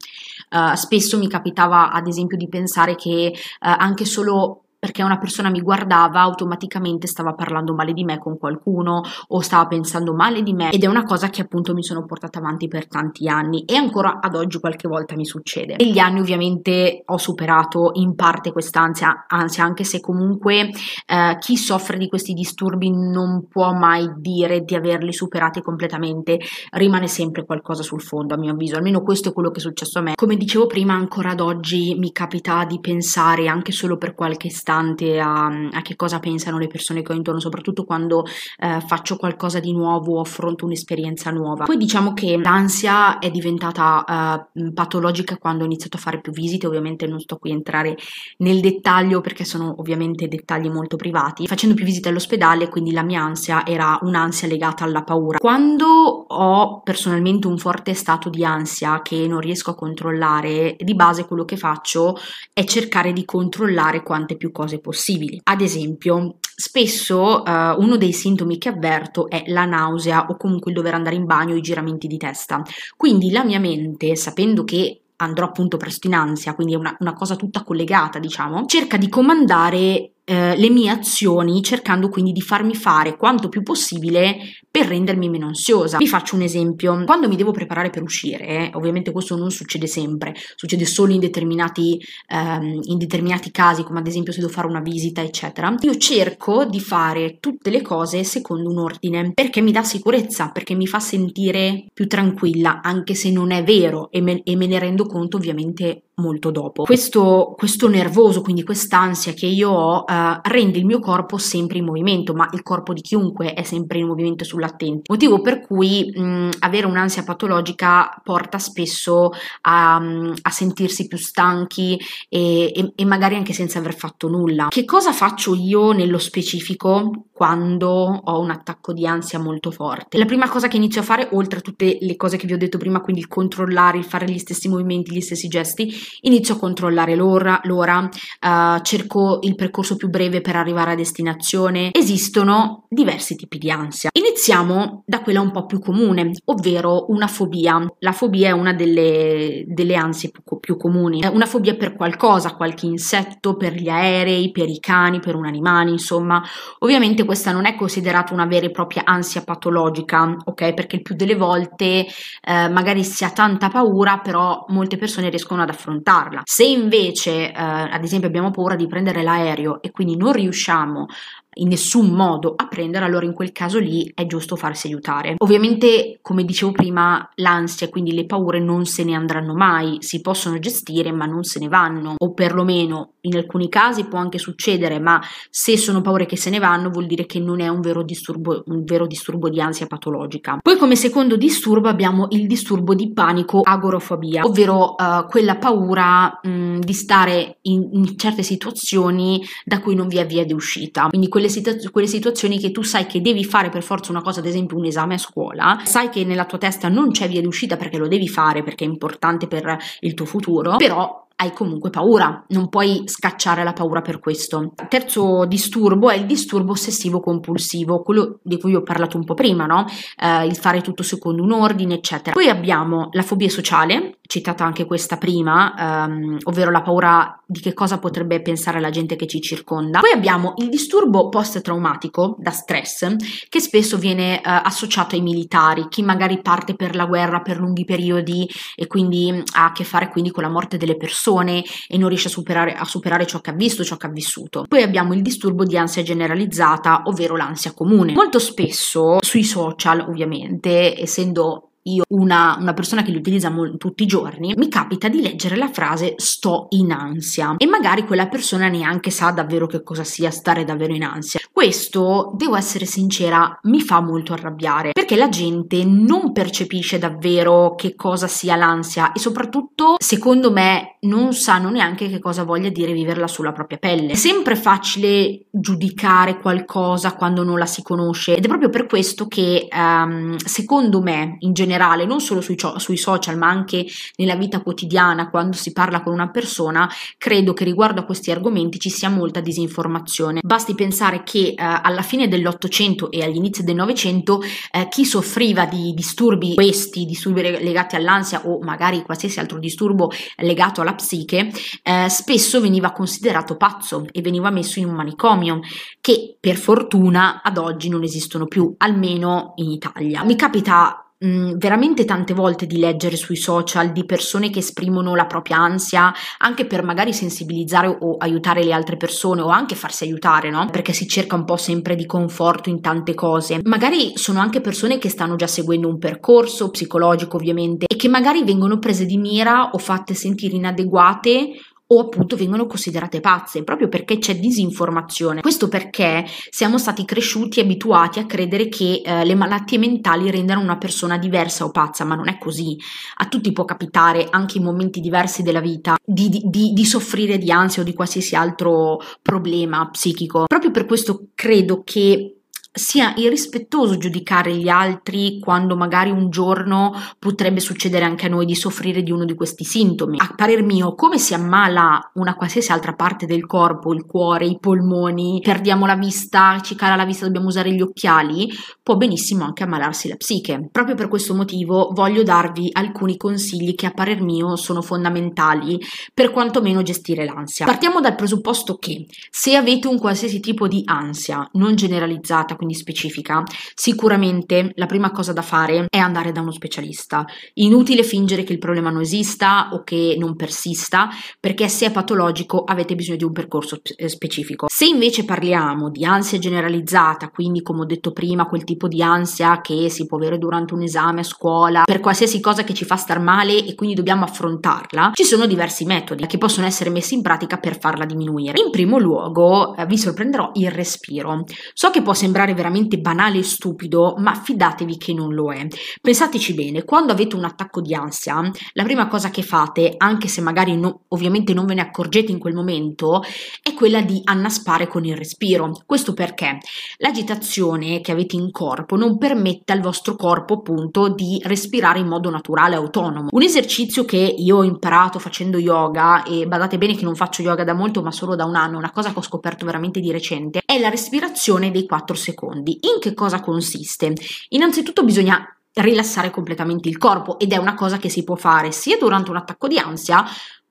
Uh, 0.51 0.75
spesso 0.75 1.19
mi 1.19 1.29
capitava 1.29 1.91
ad 1.91 2.07
esempio 2.07 2.37
di 2.37 2.49
pensare 2.49 2.95
che 2.95 3.33
uh, 3.35 3.39
anche 3.61 4.05
solo 4.05 4.63
perché 4.79 5.03
una 5.03 5.19
persona 5.19 5.51
mi 5.51 5.61
guardava 5.61 6.21
automaticamente 6.21 7.09
stava 7.09 7.35
parlando 7.35 7.75
male 7.75 7.93
di 7.93 8.05
me 8.05 8.19
con 8.19 8.39
qualcuno 8.39 9.03
o 9.29 9.41
stava 9.41 9.67
pensando 9.67 10.15
male 10.15 10.43
di 10.43 10.53
me 10.53 10.71
ed 10.71 10.85
è 10.85 10.87
una 10.87 11.03
cosa 11.03 11.31
che 11.31 11.43
appunto 11.43 11.75
mi 11.75 11.83
sono 11.83 12.05
portata 12.05 12.39
avanti 12.39 12.69
per 12.69 12.87
tanti 12.87 13.29
anni 13.29 13.65
e 13.65 13.75
ancora 13.75 14.21
ad 14.21 14.37
oggi 14.37 14.61
qualche 14.61 14.87
volta 14.87 15.17
mi 15.17 15.27
succede. 15.27 15.75
Negli 15.79 15.99
anni 15.99 16.21
ovviamente 16.21 17.03
ho 17.05 17.17
superato 17.17 17.91
in 17.95 18.15
parte 18.15 18.53
quest'ansia, 18.53 19.25
ansia 19.27 19.65
anche 19.65 19.83
se 19.83 20.01
comunque 20.01 20.71
eh, 21.07 21.37
chi 21.41 21.57
soffre 21.57 21.99
di 21.99 22.09
questi 22.09 22.33
disturbi 22.33 22.89
non 22.91 23.49
può 23.49 23.73
mai 23.73 24.09
dire 24.19 24.61
di 24.61 24.77
averli 24.77 25.13
superati 25.13 25.61
completamente, 25.61 26.39
rimane 26.71 27.09
sempre 27.09 27.45
qualcosa 27.45 27.83
sul 27.83 28.01
fondo 28.01 28.35
a 28.35 28.39
mio 28.39 28.53
avviso, 28.53 28.77
almeno 28.77 29.03
questo 29.03 29.31
è 29.31 29.33
quello 29.33 29.51
che 29.51 29.59
è 29.59 29.63
successo 29.63 29.99
a 29.99 30.03
me. 30.03 30.13
Come 30.15 30.37
dicevo 30.37 30.67
prima 30.67 30.95
ancora 30.95 31.31
ad 31.31 31.41
oggi 31.41 31.97
mi 31.99 32.13
capita 32.13 32.65
di 32.65 32.79
pensare 32.79 33.49
anche 33.49 33.73
solo 33.73 33.97
per 33.97 34.15
qualche 34.15 34.47
istante 34.47 34.67
distante 34.69 35.19
a, 35.19 35.47
a, 35.47 35.83
che 35.83 35.97
cosa 35.97 36.19
pensano 36.19 36.59
le 36.59 36.67
persone 36.67 37.03
che 37.03 37.13
ho 37.13 37.15
intorno, 37.17 37.41
soprattutto 37.41 37.85
quando 37.85 38.25
eh, 38.59 38.81
faccio 38.87 39.17
qualcosa 39.17 39.61
di 39.61 39.73
nuovo 39.73 40.17
o 40.17 40.21
affronto 40.21 40.67
un'esperienza 40.67 41.31
nuova. 41.31 41.65
Poi 41.65 41.79
diciamo 41.79 42.13
che 42.13 42.37
l'ansia 42.37 43.19
è 43.19 43.31
diventata 43.31 44.47
eh, 44.53 44.73
patologica 44.73 45.39
quando 45.39 45.63
ho 45.63 45.67
iniziato 45.67 45.97
a 45.97 46.01
fare 46.01 46.21
più 46.21 46.33
visite, 46.33 46.67
ovviamente 46.67 47.07
non 47.07 47.19
sto 47.21 47.37
qui 47.37 47.51
a 47.51 47.55
entrare 47.55 47.97
nel 48.39 48.61
dettaglio 48.61 49.21
perché 49.21 49.45
sono 49.45 49.75
ovviamente 49.79 50.29
dettagli 50.29 50.69
molto 50.69 50.97
privati. 50.97 51.47
Facendo 51.47 51.75
più 51.75 51.85
visite 51.85 52.11
all'ospedale, 52.11 52.69
quindi 52.69 52.93
la 52.93 53.03
mia 53.03 53.23
ansia 53.23 53.65
era 53.65 53.99
un'ansia 54.03 54.49
legata 54.49 54.85
alla 54.85 55.03
paura. 55.03 55.39
Quando 55.39 55.87
ho 55.87 56.81
personalmente 56.83 57.47
un 57.47 57.57
forte 57.57 57.95
stato 57.95 58.29
di 58.29 58.45
ansia 58.45 59.01
che 59.01 59.27
non 59.27 59.41
riesco 59.41 59.71
a 59.71 59.75
controllare, 59.75 60.77
di 60.79 60.95
base 60.95 61.27
quello 61.27 61.45
che 61.45 61.57
faccio 61.57 62.17
è 62.53 62.65
cercare 62.65 63.13
di 63.13 63.25
controllare 63.25 64.03
quante 64.03 64.37
più 64.37 64.53
cose 64.59 64.81
possibili. 64.81 65.41
Ad 65.45 65.61
esempio, 65.61 66.39
spesso 66.41 67.43
uh, 67.45 67.81
uno 67.81 67.97
dei 67.97 68.13
sintomi 68.13 68.59
che 68.59 68.71
avverto 68.71 69.31
è 69.31 69.45
la 69.47 69.65
nausea 69.65 70.27
o 70.27 70.37
comunque 70.37 70.73
il 70.73 70.77
dover 70.77 70.95
andare 70.95 71.15
in 71.15 71.27
bagno 71.27 71.55
o 71.55 71.57
i 71.57 71.61
giramenti 71.61 72.09
di 72.09 72.17
testa. 72.17 72.61
Quindi 72.97 73.31
la 73.31 73.45
mia 73.45 73.61
mente, 73.61 74.17
sapendo 74.17 74.65
che 74.65 75.03
andrò 75.21 75.47
appunto 75.47 75.77
presto 75.77 76.09
in 76.09 76.15
ansia, 76.15 76.55
quindi 76.55 76.75
è 76.75 76.77
una, 76.77 76.97
una 76.99 77.13
cosa 77.13 77.37
tutta 77.37 77.63
collegata, 77.63 78.19
diciamo, 78.19 78.67
cerca 78.67 78.97
di 78.97 79.09
comandare 79.09 80.15
eh, 80.29 80.57
le 80.57 80.69
mie 80.69 80.91
azioni 80.91 81.63
cercando 81.63 82.11
quindi 82.11 82.33
di 82.33 82.43
farmi 82.43 82.75
fare 82.75 83.17
quanto 83.17 83.49
più 83.49 83.63
possibile 83.63 84.37
per 84.71 84.87
rendermi 84.87 85.31
meno 85.31 85.47
ansiosa. 85.47 85.97
Vi 85.97 86.07
faccio 86.07 86.37
un 86.37 86.43
esempio, 86.43 87.03
quando 87.05 87.29
mi 87.29 87.37
devo 87.37 87.51
preparare 87.51 87.89
per 87.89 88.03
uscire, 88.03 88.47
eh, 88.47 88.71
ovviamente 88.75 89.11
questo 89.11 89.37
non 89.37 89.51
succede 89.51 89.87
sempre, 89.87 90.35
succede 90.55 90.85
solo 90.85 91.15
in 91.15 91.21
determinati, 91.21 91.99
ehm, 92.29 92.81
in 92.83 92.99
determinati 92.99 93.51
casi, 93.51 93.83
come 93.85 94.01
ad 94.01 94.07
esempio 94.07 94.33
se 94.33 94.41
devo 94.41 94.53
fare 94.53 94.67
una 94.67 94.81
visita, 94.81 95.23
eccetera, 95.23 95.75
io 95.81 95.97
cerco 95.97 96.67
di 96.67 96.81
fare 96.81 97.39
tutte 97.41 97.71
le 97.71 97.81
cose 97.81 98.23
secondo 98.23 98.69
un 98.69 98.79
ordine, 98.79 99.33
perché 99.33 99.63
mi 99.63 99.73
dà 99.73 99.83
sicurezza, 99.83 100.51
perché 100.51 100.75
mi 100.75 100.87
fa 100.87 101.01
sentire 101.01 101.87
più 101.95 102.07
tranquilla, 102.07 102.81
anche 102.83 103.15
se 103.15 103.31
non 103.31 103.51
è 103.51 103.65
vero 103.65 104.11
e 104.11 104.21
me, 104.21 104.43
e 104.45 104.57
me 104.57 104.67
ne 104.67 104.79
rendo 104.79 105.07
conto 105.07 105.39
ovviamente 105.39 106.03
molto 106.19 106.51
dopo. 106.51 106.85
Questo, 106.85 107.55
questo 107.57 107.89
nervoso, 107.89 108.43
quindi 108.43 108.63
quest'ansia 108.63 109.33
che 109.33 109.47
io 109.47 109.71
ho, 109.71 110.05
eh, 110.09 110.15
rende 110.43 110.79
il 110.79 110.87
mio 110.87 111.01
corpo 111.01 111.39
sempre 111.39 111.79
in 111.79 111.85
movimento, 111.85 112.35
ma 112.35 112.49
il 112.53 112.63
corpo 112.63 112.93
di 112.93 113.01
chiunque 113.01 113.55
è 113.55 113.63
sempre 113.63 113.99
in 113.99 114.07
movimento 114.07 114.45
sull'attenti. 114.45 115.11
Motivo 115.11 115.41
per 115.41 115.61
cui 115.61 116.13
mh, 116.15 116.51
avere 116.61 116.87
un'ansia 116.87 117.25
patologica 117.25 118.21
porta 118.23 118.59
spesso 118.59 119.31
a, 119.63 119.97
a 119.97 120.51
sentirsi 120.51 121.07
più 121.07 121.19
stanchi 121.19 121.99
e, 122.29 122.73
e, 122.75 122.93
e 122.95 123.05
magari 123.05 123.35
anche 123.35 123.53
senza 123.53 123.79
aver 123.79 123.95
fatto 123.95 124.29
nulla. 124.29 124.69
Che 124.69 124.85
cosa 124.85 125.13
faccio 125.13 125.55
io 125.55 125.93
nello 125.93 126.19
specifico 126.19 127.27
quando 127.33 127.89
ho 127.89 128.41
un 128.41 128.51
attacco 128.51 128.93
di 128.93 129.07
ansia 129.07 129.39
molto 129.39 129.71
forte? 129.71 130.19
La 130.19 130.25
prima 130.25 130.49
cosa 130.49 130.69
che 130.69 130.77
inizio 130.77 131.01
a 131.01 131.05
fare, 131.05 131.29
oltre 131.33 131.59
a 131.59 131.63
tutte 131.63 131.99
le 132.01 132.17
cose 132.17 132.37
che 132.37 132.47
vi 132.47 132.55
ho 132.55 132.59
detto 132.59 132.79
prima, 132.79 133.01
quindi 133.01 133.21
il 133.23 133.29
controllare, 133.29 133.99
il 133.99 134.05
fare 134.05 134.29
gli 134.29 134.39
stessi 134.39 134.69
movimenti, 134.69 135.13
gli 135.13 135.21
stessi 135.21 135.49
gesti, 135.49 135.93
inizio 136.23 136.55
a 136.55 136.59
controllare 136.59 137.15
l'ora, 137.15 137.61
l'ora 137.65 137.99
uh, 138.01 138.81
cerco 138.83 139.39
il 139.43 139.55
percorso 139.55 139.97
più 139.97 140.08
breve 140.09 140.41
per 140.41 140.57
arrivare 140.57 140.93
a 140.93 140.95
destinazione. 140.95 141.91
Esistono 141.93 142.87
diversi 142.89 143.37
tipi 143.37 143.59
di 143.59 143.71
ansia. 143.71 144.11
Iniziamo 144.13 145.03
da 145.07 145.21
quella 145.21 145.41
un 145.41 145.51
po' 145.51 145.67
più 145.67 145.79
comune, 145.79 146.33
ovvero 146.47 147.07
una 147.09 147.27
fobia. 147.27 147.87
La 147.99 148.13
fobia 148.13 148.49
è 148.49 148.53
una 148.53 148.73
delle, 148.73 149.65
delle 149.67 149.95
ansie 149.95 150.31
più, 150.31 150.43
più 150.59 150.77
comuni. 150.77 151.27
Una 151.31 151.47
fobia 151.47 151.75
per 151.77 151.95
qualcosa, 151.95 152.55
qualche 152.55 152.87
insetto, 152.87 153.57
per 153.57 153.75
gli 153.75 153.89
aerei, 153.89 154.51
per 154.51 154.69
i 154.69 154.81
cani, 154.81 155.21
per 155.21 155.35
un 155.35 155.47
animale, 155.47 155.91
insomma. 155.91 156.43
Ovviamente 156.81 157.25
questa 157.25 157.53
non 157.53 157.67
è 157.67 157.75
considerata 157.75 158.33
una 158.33 158.47
vera 158.47 158.67
e 158.67 158.71
propria 158.71 159.03
ansia 159.05 159.43
patologica, 159.43 160.37
ok? 160.45 160.75
Perché 160.75 160.97
il 160.97 161.03
più 161.03 161.15
delle 161.15 161.37
volte 161.37 162.07
eh, 162.07 162.69
magari 162.69 163.05
si 163.05 163.25
ha 163.25 163.31
tanta 163.31 163.69
paura, 163.69 164.19
però 164.19 164.65
molte 164.69 164.97
persone 164.97 165.31
riescono 165.31 165.63
ad 165.63 165.69
affrontarla. 165.69 166.43
Se 166.45 166.65
invece, 166.65 167.53
eh, 167.53 167.55
ad 167.55 168.03
esempio, 168.03 168.29
abbiamo 168.29 168.51
paura 168.51 168.77
di 168.77 168.87
prendere 168.87 169.23
l'aereo 169.23 169.83
e 169.83 169.91
quindi 169.99 170.17
non 170.17 170.31
riusciamo 170.31 171.09
in 171.55 171.69
nessun 171.69 172.11
modo 172.11 172.55
a 172.57 172.69
prendere, 172.69 173.05
allora 173.05 173.27
in 173.27 173.33
quel 173.33 173.53
caso 173.53 173.79
lì 173.79 174.11
è 174.15 174.27
giusto 174.27 174.57
farsi 174.57 174.87
aiutare. 174.87 175.35
Ovviamente, 175.39 176.19
come 176.23 176.45
dicevo 176.45 176.73
prima, 176.73 177.29
l'ansia, 177.37 177.89
quindi 177.89 178.13
le 178.13 178.27
paure 178.27 178.61
non 178.61 178.85
se 178.85 179.05
ne 179.05 179.15
andranno 179.15 179.55
mai, 179.55 179.97
si 180.01 180.21
possono 180.21 180.59
gestire 180.59 181.13
ma 181.13 181.27
non 181.27 181.45
se 181.45 181.59
ne 181.59 181.69
vanno, 181.69 182.15
o 182.17 182.33
perlomeno 182.33 183.15
in 183.23 183.37
alcuni 183.37 183.69
casi 183.69 184.05
può 184.05 184.19
anche 184.19 184.39
succedere, 184.39 184.99
ma 184.99 185.21
se 185.51 185.77
sono 185.77 186.01
paure 186.01 186.27
che 186.27 186.37
se 186.37 186.51
ne 186.51 186.59
vanno 186.59 186.91
vuol 186.91 187.07
dire 187.07 187.27
che 187.27 187.39
non 187.39 187.61
è 187.61 187.69
un 187.69 187.81
vero 187.81 188.03
disturbo, 188.03 188.63
un 188.67 188.85
vero 188.85 189.07
disturbo 189.07 189.49
di 189.49 189.61
ansia 189.61 189.87
patologica. 189.87 190.59
Poi 190.63 190.77
come 190.77 190.97
secondo 190.97 191.37
disturbo 191.37 191.89
abbiamo 191.89 192.27
il 192.31 192.47
disturbo 192.47 192.95
di 192.95 193.13
panico 193.13 193.61
agorofobia, 193.63 194.45
ovvero 194.45 194.95
uh, 194.97 195.27
quella 195.29 195.57
paura 195.57 196.39
mh, 196.43 196.79
di 196.79 196.93
stare 196.93 197.59
in, 197.63 197.89
in, 197.93 198.17
certe 198.19 198.43
situazioni 198.43 199.45
da 199.65 199.81
cui 199.81 199.95
non 199.95 200.09
vi 200.09 200.19
è 200.19 200.27
via 200.27 200.45
di 200.45 200.53
uscita. 200.53 201.07
Quindi 201.09 201.29
quelle, 201.29 201.48
situ- 201.49 201.91
quelle 201.91 202.07
situazioni 202.07 202.59
che 202.59 202.71
tu 202.71 202.83
sai 202.83 203.07
che 203.07 203.21
devi 203.21 203.45
fare 203.45 203.69
per 203.69 203.83
forza 203.83 204.11
una 204.11 204.23
cosa, 204.23 204.41
ad 204.41 204.47
esempio 204.47 204.77
un 204.77 204.85
esame 204.85 205.15
a 205.15 205.19
scuola, 205.19 205.81
sai 205.85 206.09
che 206.09 206.25
nella 206.25 206.45
tua 206.45 206.59
testa 206.59 206.89
non 206.89 207.11
c'è 207.11 207.29
via 207.29 207.41
di 207.41 207.47
uscita 207.47 207.77
perché 207.77 207.99
lo 207.99 208.09
devi 208.09 208.29
fare, 208.29 208.63
perché 208.63 208.85
è 208.85 208.89
importante 208.89 209.47
per 209.47 209.77
il 210.01 210.15
tuo 210.15 210.27
futuro, 210.27 210.77
però 210.77 211.27
hai 211.41 211.53
comunque 211.53 211.91
paura, 211.91 212.45
non 212.49 212.69
puoi 212.69 213.03
scacciare 213.07 213.63
la 213.63 213.73
paura 213.73 214.01
per 214.01 214.19
questo. 214.19 214.73
Terzo 214.89 215.45
disturbo 215.45 216.11
è 216.11 216.17
il 216.17 216.27
disturbo 216.27 216.73
ossessivo 216.73 217.21
compulsivo, 217.21 218.03
quello 218.03 218.41
di 218.43 218.59
cui 218.59 218.75
ho 218.75 218.83
parlato 218.83 219.17
un 219.17 219.25
po' 219.25 219.35
prima, 219.35 219.65
no? 219.67 219.87
Eh, 220.21 220.47
il 220.47 220.57
fare 220.57 220.81
tutto 220.81 221.05
secondo 221.05 221.45
un 221.45 221.53
ordine, 221.53 221.95
eccetera. 221.95 222.33
Poi 222.33 222.49
abbiamo 222.49 223.09
la 223.13 223.23
fobia 223.23 223.49
sociale, 223.49 224.19
citata 224.23 224.65
anche 224.65 224.85
questa 224.85 225.17
prima, 225.17 226.07
ehm, 226.07 226.39
ovvero 226.43 226.73
la 226.73 226.83
paura 226.83 227.41
di 227.47 227.61
che 227.61 227.73
cosa 227.73 227.99
potrebbe 227.99 228.43
pensare 228.43 228.81
la 228.81 228.91
gente 228.91 229.15
che 229.15 229.29
ci 229.29 229.41
circonda. 229.41 230.01
Poi 230.01 230.11
abbiamo 230.11 230.55
il 230.57 230.69
disturbo 230.69 231.29
post-traumatico 231.29 232.35
da 232.41 232.51
stress, 232.51 233.15
che 233.49 233.61
spesso 233.61 233.97
viene 233.97 234.39
eh, 234.39 234.43
associato 234.43 235.15
ai 235.15 235.23
militari, 235.23 235.87
chi 235.89 236.03
magari 236.03 236.43
parte 236.43 236.75
per 236.75 236.97
la 236.97 237.07
guerra 237.07 237.43
per 237.43 237.59
lunghi 237.59 237.85
periodi 237.85 238.49
e 238.75 238.89
quindi 238.89 239.43
ha 239.55 239.67
a 239.67 239.73
che 239.73 239.85
fare 239.85 240.09
quindi 240.09 240.33
con 240.33 240.43
la 240.43 240.51
morte 240.51 240.77
delle 240.77 240.97
persone 240.97 241.27
persone 241.29 241.63
e 241.87 241.99
non 241.99 242.09
riesce 242.09 242.29
a 242.29 242.31
superare, 242.31 242.75
a 242.75 242.85
superare 242.85 243.27
ciò 243.27 243.41
che 243.41 243.51
ha 243.51 243.55
visto, 243.55 243.85
ciò 243.85 243.97
che 243.97 244.07
ha 244.07 244.11
vissuto. 244.11 244.65
Poi 244.67 244.83
abbiamo 244.83 245.13
il 245.15 245.23
disturbo 245.23 245.65
di 245.65 245.77
ansia 245.77 246.03
generalizzata, 246.03 247.03
ovvero 247.05 247.37
l'ansia 247.37 247.73
comune. 247.73 248.13
Molto 248.13 248.39
spesso 248.39 249.19
sui 249.21 249.45
social, 249.45 250.01
ovviamente, 250.01 250.99
essendo 251.01 251.68
io, 251.95 252.05
una, 252.09 252.57
una 252.59 252.75
persona 252.75 253.03
che 253.03 253.11
li 253.11 253.17
utilizza 253.19 253.51
mo- 253.51 253.77
tutti 253.77 254.03
i 254.03 254.07
giorni, 254.07 254.55
mi 254.57 254.69
capita 254.69 255.09
di 255.09 255.21
leggere 255.21 255.57
la 255.57 255.69
frase 255.69 256.15
sto 256.17 256.67
in 256.71 256.93
ansia 256.93 257.55
e 257.57 257.67
magari 257.67 258.05
quella 258.05 258.29
persona 258.29 258.69
neanche 258.69 259.11
sa 259.11 259.31
davvero 259.31 259.67
che 259.67 259.83
cosa 259.83 260.05
sia 260.05 260.31
stare 260.31 260.65
davvero 260.65 260.95
in 260.95 261.05
ansia. 261.05 261.41
Questo, 261.53 262.33
devo 262.37 262.57
essere 262.57 262.85
sincera, 262.85 263.59
mi 263.65 263.81
fa 263.81 264.01
molto 264.01 264.33
arrabbiare 264.33 264.93
perché 264.93 265.17
la 265.17 265.29
gente 265.29 265.85
non 265.85 266.33
percepisce 266.33 266.99
davvero 266.99 267.75
che 267.75 267.95
cosa 267.95 268.27
sia 268.27 268.57
l'ansia 268.57 269.13
e 269.13 269.19
soprattutto, 269.19 269.97
secondo 269.99 270.53
me, 270.53 270.97
non 271.01 271.33
sanno 271.33 271.71
neanche 271.71 272.09
che 272.09 272.19
cosa 272.19 272.45
voglia 272.45 272.69
dire 272.69 272.93
viverla 272.93 273.27
sulla 273.27 273.53
propria 273.53 273.79
pelle. 273.79 274.13
È 274.13 274.15
sempre 274.15 274.57
facile 274.57 275.47
giudicare 275.51 276.39
qualcosa 276.39 277.15
quando 277.15 277.43
non 277.43 277.59
la 277.59 277.67
si 277.67 277.83
conosce 277.83 278.37
ed 278.37 278.45
è 278.45 278.49
proprio 278.49 278.71
per 278.71 278.87
questo 278.87 279.27
che, 279.27 279.69
um, 279.71 280.37
secondo 280.37 281.01
me, 281.01 281.37
in 281.41 281.53
generale, 281.53 281.78
non 281.79 282.21
solo 282.21 282.41
sui, 282.41 282.57
sui 282.77 282.97
social, 282.97 283.37
ma 283.37 283.49
anche 283.49 283.87
nella 284.17 284.37
vita 284.37 284.61
quotidiana, 284.61 285.31
quando 285.31 285.57
si 285.57 285.73
parla 285.73 286.03
con 286.03 286.13
una 286.13 286.31
persona, 286.31 286.91
credo 287.17 287.53
che 287.53 287.65
riguardo 287.65 288.01
a 288.01 288.05
questi 288.05 288.31
argomenti 288.31 288.79
ci 288.79 288.91
sia 288.91 289.09
molta 289.09 289.41
disinformazione. 289.41 290.41
Basti 290.43 290.75
pensare 290.75 291.23
che 291.23 291.55
uh, 291.57 291.63
alla 291.83 292.03
fine 292.03 292.29
dell'Ottocento 292.29 293.11
e 293.11 293.23
agli 293.23 293.37
inizi 293.37 293.65
del 293.65 293.75
Novecento 293.75 294.35
uh, 294.37 294.89
chi 294.89 295.05
soffriva 295.05 295.65
di 295.67 295.93
disturbi, 295.95 296.55
questi 296.55 297.05
disturbi 297.05 297.43
legati 297.43 297.97
all'ansia 297.97 298.47
o 298.47 298.61
magari 298.61 299.03
qualsiasi 299.03 299.39
altro 299.41 299.59
disturbo 299.59 300.11
legato 300.37 300.81
alla 300.81 300.95
psiche, 300.95 301.51
uh, 301.85 302.09
spesso 302.09 302.61
veniva 302.61 302.93
considerato 302.93 303.57
pazzo 303.57 304.07
e 304.13 304.21
veniva 304.21 304.51
messo 304.51 304.79
in 304.79 304.87
un 304.87 304.95
manicomio 304.95 305.61
che 306.01 306.37
per 306.39 306.57
fortuna 306.57 307.41
ad 307.43 307.59
oggi 307.59 307.89
non 307.89 308.03
esistono 308.03 308.47
più, 308.47 308.75
almeno 308.79 309.53
in 309.57 309.71
Italia. 309.71 310.25
Mi 310.25 310.37
capita 310.37 311.08
mh, 311.19 311.57
veramente 311.57 312.05
tante 312.05 312.35
volte 312.35 312.67
di 312.67 312.79
leggere 312.79 313.17
sui 313.17 313.37
social 313.37 313.93
di 313.93 314.05
persone 314.05 314.51
che 314.51 314.61
esprimono 314.61 315.15
la 315.15 315.27
propria 315.27 315.59
ansia 315.59 316.13
anche 316.39 316.67
per 316.67 316.83
magari 316.83 317.13
sensibilizzare 317.13 317.89
o 317.89 318.17
aiutare 318.17 318.63
le 318.63 318.73
altre 318.73 318.97
persone 318.97 319.41
o 319.41 319.49
anche 319.49 319.75
farsi 319.75 320.05
aiutare, 320.05 320.51
no? 320.51 320.67
Perché 320.71 320.93
si 320.93 321.07
cerca 321.07 321.37
un 321.37 321.45
po' 321.45 321.57
sempre 321.57 321.97
di 321.97 322.07
conforto 322.07 322.69
in 322.69 322.81
tante 322.81 323.15
cose. 323.15 323.61
Magari 323.65 324.13
sono 324.17 324.41
anche 324.41 324.61
persone 324.61 324.99
che 324.99 325.09
stanno 325.09 325.37
già 325.37 325.47
seguendo 325.47 325.89
un 325.89 325.99
percorso 325.99 326.71
psicologico, 326.71 327.37
ovviamente, 327.37 327.87
e 327.89 327.97
che 327.97 328.09
magari 328.09 328.45
vengono 328.45 328.79
prese 328.79 329.05
di 329.05 329.17
mira 329.17 329.71
o 329.71 329.79
fatte 329.79 330.15
sentire 330.15 330.57
inadeguate 330.57 331.51
o 331.91 332.01
appunto 332.01 332.37
vengono 332.37 332.67
considerate 332.67 333.21
pazze 333.21 333.65
proprio 333.65 333.89
perché 333.89 334.19
c'è 334.19 334.39
disinformazione. 334.39 335.41
Questo 335.41 335.69
perché 335.69 336.25
siamo 336.51 336.79
stati 336.79 337.05
cresciuti 337.05 337.61
abituati 337.61 338.19
a 338.19 338.27
credere 338.27 338.69
che 338.69 339.03
eh, 339.05 339.25
le 339.25 339.35
malattie 339.35 339.79
mentali 339.79 340.31
rendano 340.31 340.61
una 340.61 340.77
persona 340.77 341.17
diversa 341.19 341.65
o 341.65 341.71
pazza, 341.71 342.05
ma 342.05 342.15
non 342.15 342.29
è 342.29 342.39
così. 342.39 342.77
A 343.17 343.27
tutti 343.27 343.53
può 343.53 343.65
capitare, 343.65 344.27
anche 344.31 344.59
in 344.59 344.65
momenti 344.65 345.01
diversi 345.01 345.43
della 345.43 345.61
vita, 345.61 345.97
di, 346.05 346.29
di, 346.45 346.73
di 346.73 346.85
soffrire 346.85 347.39
di 347.39 347.51
ansia 347.51 347.83
o 347.83 347.85
di 347.85 347.95
qualsiasi 347.95 348.35
altro 348.37 349.01
problema 349.23 349.89
psichico. 349.91 350.45
Proprio 350.47 350.71
per 350.71 350.85
questo 350.85 351.29
credo 351.35 351.83
che 351.85 352.38
sia 352.79 353.13
irrispettoso 353.17 353.99
giudicare 353.99 354.55
gli 354.57 354.69
altri 354.69 355.39
quando 355.41 355.77
magari 355.77 356.11
un 356.11 356.31
giorno 356.31 356.95
potrebbe 357.19 357.61
succedere 357.61 358.05
anche 358.05 358.27
a 358.27 358.29
noi 358.31 358.47
di 358.47 358.55
soffrire 358.55 359.03
di 359.03 359.11
uno 359.11 359.25
di 359.25 359.35
questi 359.35 359.65
sintomi. 359.65 360.19
A 360.19 360.33
parer 360.35 360.63
mio, 360.63 360.95
come 360.95 361.19
si 361.19 361.35
ammala 361.35 362.11
una 362.15 362.35
qualsiasi 362.35 362.73
altra 362.73 362.95
parte 362.95 363.27
del 363.27 363.47
corpo, 363.47 363.93
il 363.93 364.07
cuore, 364.07 364.47
i 364.47 364.59
polmoni, 364.59 365.41
perdiamo 365.43 365.87
la 365.87 365.97
vista, 365.97 366.61
ci 366.63 366.75
cala 366.75 366.97
la 366.97 367.05
vista, 367.05 367.27
dobbiamo 367.27 367.49
usare 367.49 367.73
gli 367.73 367.81
occhiali, 367.81 368.49
può 368.83 368.97
benissimo 368.97 369.45
anche 369.45 369.65
ammalarsi 369.65 370.09
la 370.09 370.17
psiche. 370.17 370.69
Proprio 370.71 370.95
per 370.95 371.09
questo 371.09 371.35
motivo 371.35 371.91
voglio 371.93 372.23
darvi 372.23 372.71
alcuni 372.73 373.17
consigli 373.17 373.75
che 373.75 373.87
a 373.87 373.91
parer 373.91 374.23
mio 374.23 374.57
sono 374.57 374.83
fondamentali 374.83 375.81
per 376.15 376.31
quantomeno 376.31 376.83
gestire 376.83 377.25
l'ansia. 377.25 377.67
Partiamo 377.67 378.01
dal 378.01 378.15
presupposto 378.15 378.77
che 378.77 379.07
se 379.31 379.57
avete 379.57 379.89
un 379.89 379.99
qualsiasi 379.99 380.41
tipo 380.41 380.69
di 380.69 380.83
ansia 380.85 381.49
non 381.55 381.75
generalizzata, 381.75 382.57
quindi 382.57 382.68
specifica, 382.75 383.43
sicuramente 383.75 384.73
la 384.75 384.87
prima 384.87 385.11
cosa 385.11 385.33
da 385.33 385.43
fare 385.43 385.87
è 385.89 385.99
andare 385.99 386.33
da 386.33 386.41
uno 386.41 386.53
specialista. 386.53 387.25
Inutile 387.55 388.03
fingere 388.03 388.45
che 388.45 388.53
il 388.53 388.59
problema 388.59 388.91
non 388.91 389.03
esista 389.03 389.71
o 389.73 389.83
che 389.83 390.17
non 390.19 390.37
persista, 390.37 391.09
perché 391.41 391.69
se 391.69 391.87
è 391.87 391.91
patologico 391.91 392.65
avete 392.65 392.95
bisogno 392.95 393.17
di 393.17 393.25
un 393.25 393.33
percorso 393.33 393.81
eh, 393.97 394.09
specifico. 394.09 394.67
Se 394.69 394.87
invece 394.87 395.25
parliamo 395.25 395.91
di 395.91 396.05
ansia 396.05 396.39
generalizzata, 396.39 397.31
quindi 397.31 397.63
come 397.63 397.81
ho 397.81 397.87
detto 397.87 398.13
prima, 398.13 398.47
quel 398.47 398.65
tipo 398.65 398.89
di 398.89 399.03
ansia 399.03 399.61
che 399.61 399.89
si 399.91 400.07
può 400.07 400.17
avere 400.19 400.39
durante 400.39 400.75
un 400.75 400.83
esame 400.83 401.21
a 401.21 401.25
scuola, 401.25 401.83
per 401.85 402.01
qualsiasi 402.01 402.41
cosa 402.41 402.65
che 402.65 402.75
ci 402.75 402.85
fa 402.85 402.97
star 402.97 403.21
male 403.21 403.65
e 403.65 403.75
quindi 403.75 403.95
dobbiamo 403.95 404.25
affrontarla, 404.25 405.13
ci 405.15 405.25
sono 405.25 405.47
diversi 405.47 405.85
metodi 405.85 406.27
che 406.27 406.39
possono 406.39 406.67
essere 406.67 406.91
messi 406.91 407.15
in 407.15 407.23
pratica 407.23 407.59
per 407.59 407.79
farla 407.79 408.05
diminuire. 408.05 408.61
In 408.61 408.71
primo 408.71 408.99
luogo, 408.99 409.75
eh, 409.77 409.87
vi 409.87 409.99
sorprenderò 409.99 410.51
il 410.55 410.71
respiro. 410.71 411.45
So 411.73 411.91
che 411.91 412.03
può 412.03 412.15
sembrare 412.15 412.55
veramente 412.59 412.99
banale 412.99 413.39
e 413.39 413.45
stupido, 413.45 414.17
ma 414.19 414.35
fidatevi 414.35 414.97
che 414.99 415.15
non 415.15 415.33
lo 415.33 415.53
è. 415.53 415.65
Pensateci 416.01 416.55
bene, 416.55 416.83
quando 416.83 417.13
avete 417.13 417.37
un 417.37 417.45
attacco 417.45 417.81
di 417.81 417.95
ansia, 417.95 418.51
la 418.73 418.83
prima 418.83 419.07
cosa 419.07 419.31
che 419.31 419.43
fate, 419.43 419.95
anche 419.97 420.27
se 420.27 420.41
magari 420.41 420.77
no, 420.77 421.03
ovviamente 421.09 421.55
non 421.55 421.67
ve 421.67 421.75
ne 421.75 421.83
accorgete 421.83 422.33
in 422.33 422.41
quel 422.41 422.55
momento, 422.55 423.23
è 423.63 423.75
quella 423.75 424.01
di 424.01 424.21
annaspare 424.25 424.89
con 424.89 425.05
il 425.05 425.17
respiro. 425.17 425.71
Questo 425.87 426.15
perché 426.15 426.59
l'agitazione 426.97 428.01
che 428.01 428.11
avete 428.11 428.35
in 428.35 428.51
corpo 428.51 428.97
non 428.97 429.19
permette 429.19 429.73
al 429.73 429.81
vostro 429.81 430.17
corpo 430.17 430.55
appunto 430.55 431.09
di 431.09 431.41
respirare 431.45 432.01
in 432.01 432.09
modo 432.09 432.29
naturale 432.29 432.75
e 432.75 432.79
autonomo. 432.79 433.29
Un 433.31 433.43
esercizio 433.43 434.05
che 434.05 434.17
io 434.17 434.57
ho 434.57 434.65
imparato 434.65 435.21
facendo 435.21 435.59
yoga 435.59 436.25
e 436.25 436.47
badate 436.47 436.77
bene 436.77 436.97
che 436.97 437.05
non 437.05 437.15
faccio 437.15 437.43
yoga 437.43 437.63
da 437.63 437.75
molto 437.75 438.03
ma 438.03 438.11
solo 438.11 438.35
da 438.35 438.45
un 438.45 438.57
anno, 438.57 438.79
una 438.79 438.91
cosa 438.91 439.13
che 439.13 439.19
ho 439.19 439.23
scoperto 439.23 439.65
veramente 439.65 440.01
di 440.01 440.11
recente, 440.11 440.61
è 440.65 440.81
la 440.81 440.89
respirazione 440.89 441.71
dei 441.71 441.87
4 441.87 442.17
secondi 442.17 442.38
secondi. 442.39 442.79
In 442.83 443.01
che 443.01 443.15
cosa 443.15 443.41
consiste? 443.41 444.13
Innanzitutto 444.51 445.03
bisogna 445.03 445.45
rilassare 445.73 446.31
completamente 446.31 446.89
il 446.89 446.99
corpo 446.99 447.39
ed 447.39 447.53
è 447.53 447.57
una 447.57 447.75
cosa 447.75 447.99
che 447.99 448.09
si 448.09 448.25
può 448.25 448.37
fare 448.37 448.73
sia 448.73 448.97
durante 448.99 449.31
un 449.31 449.37
attacco 449.37 449.69
di 449.69 449.79
ansia 449.79 450.25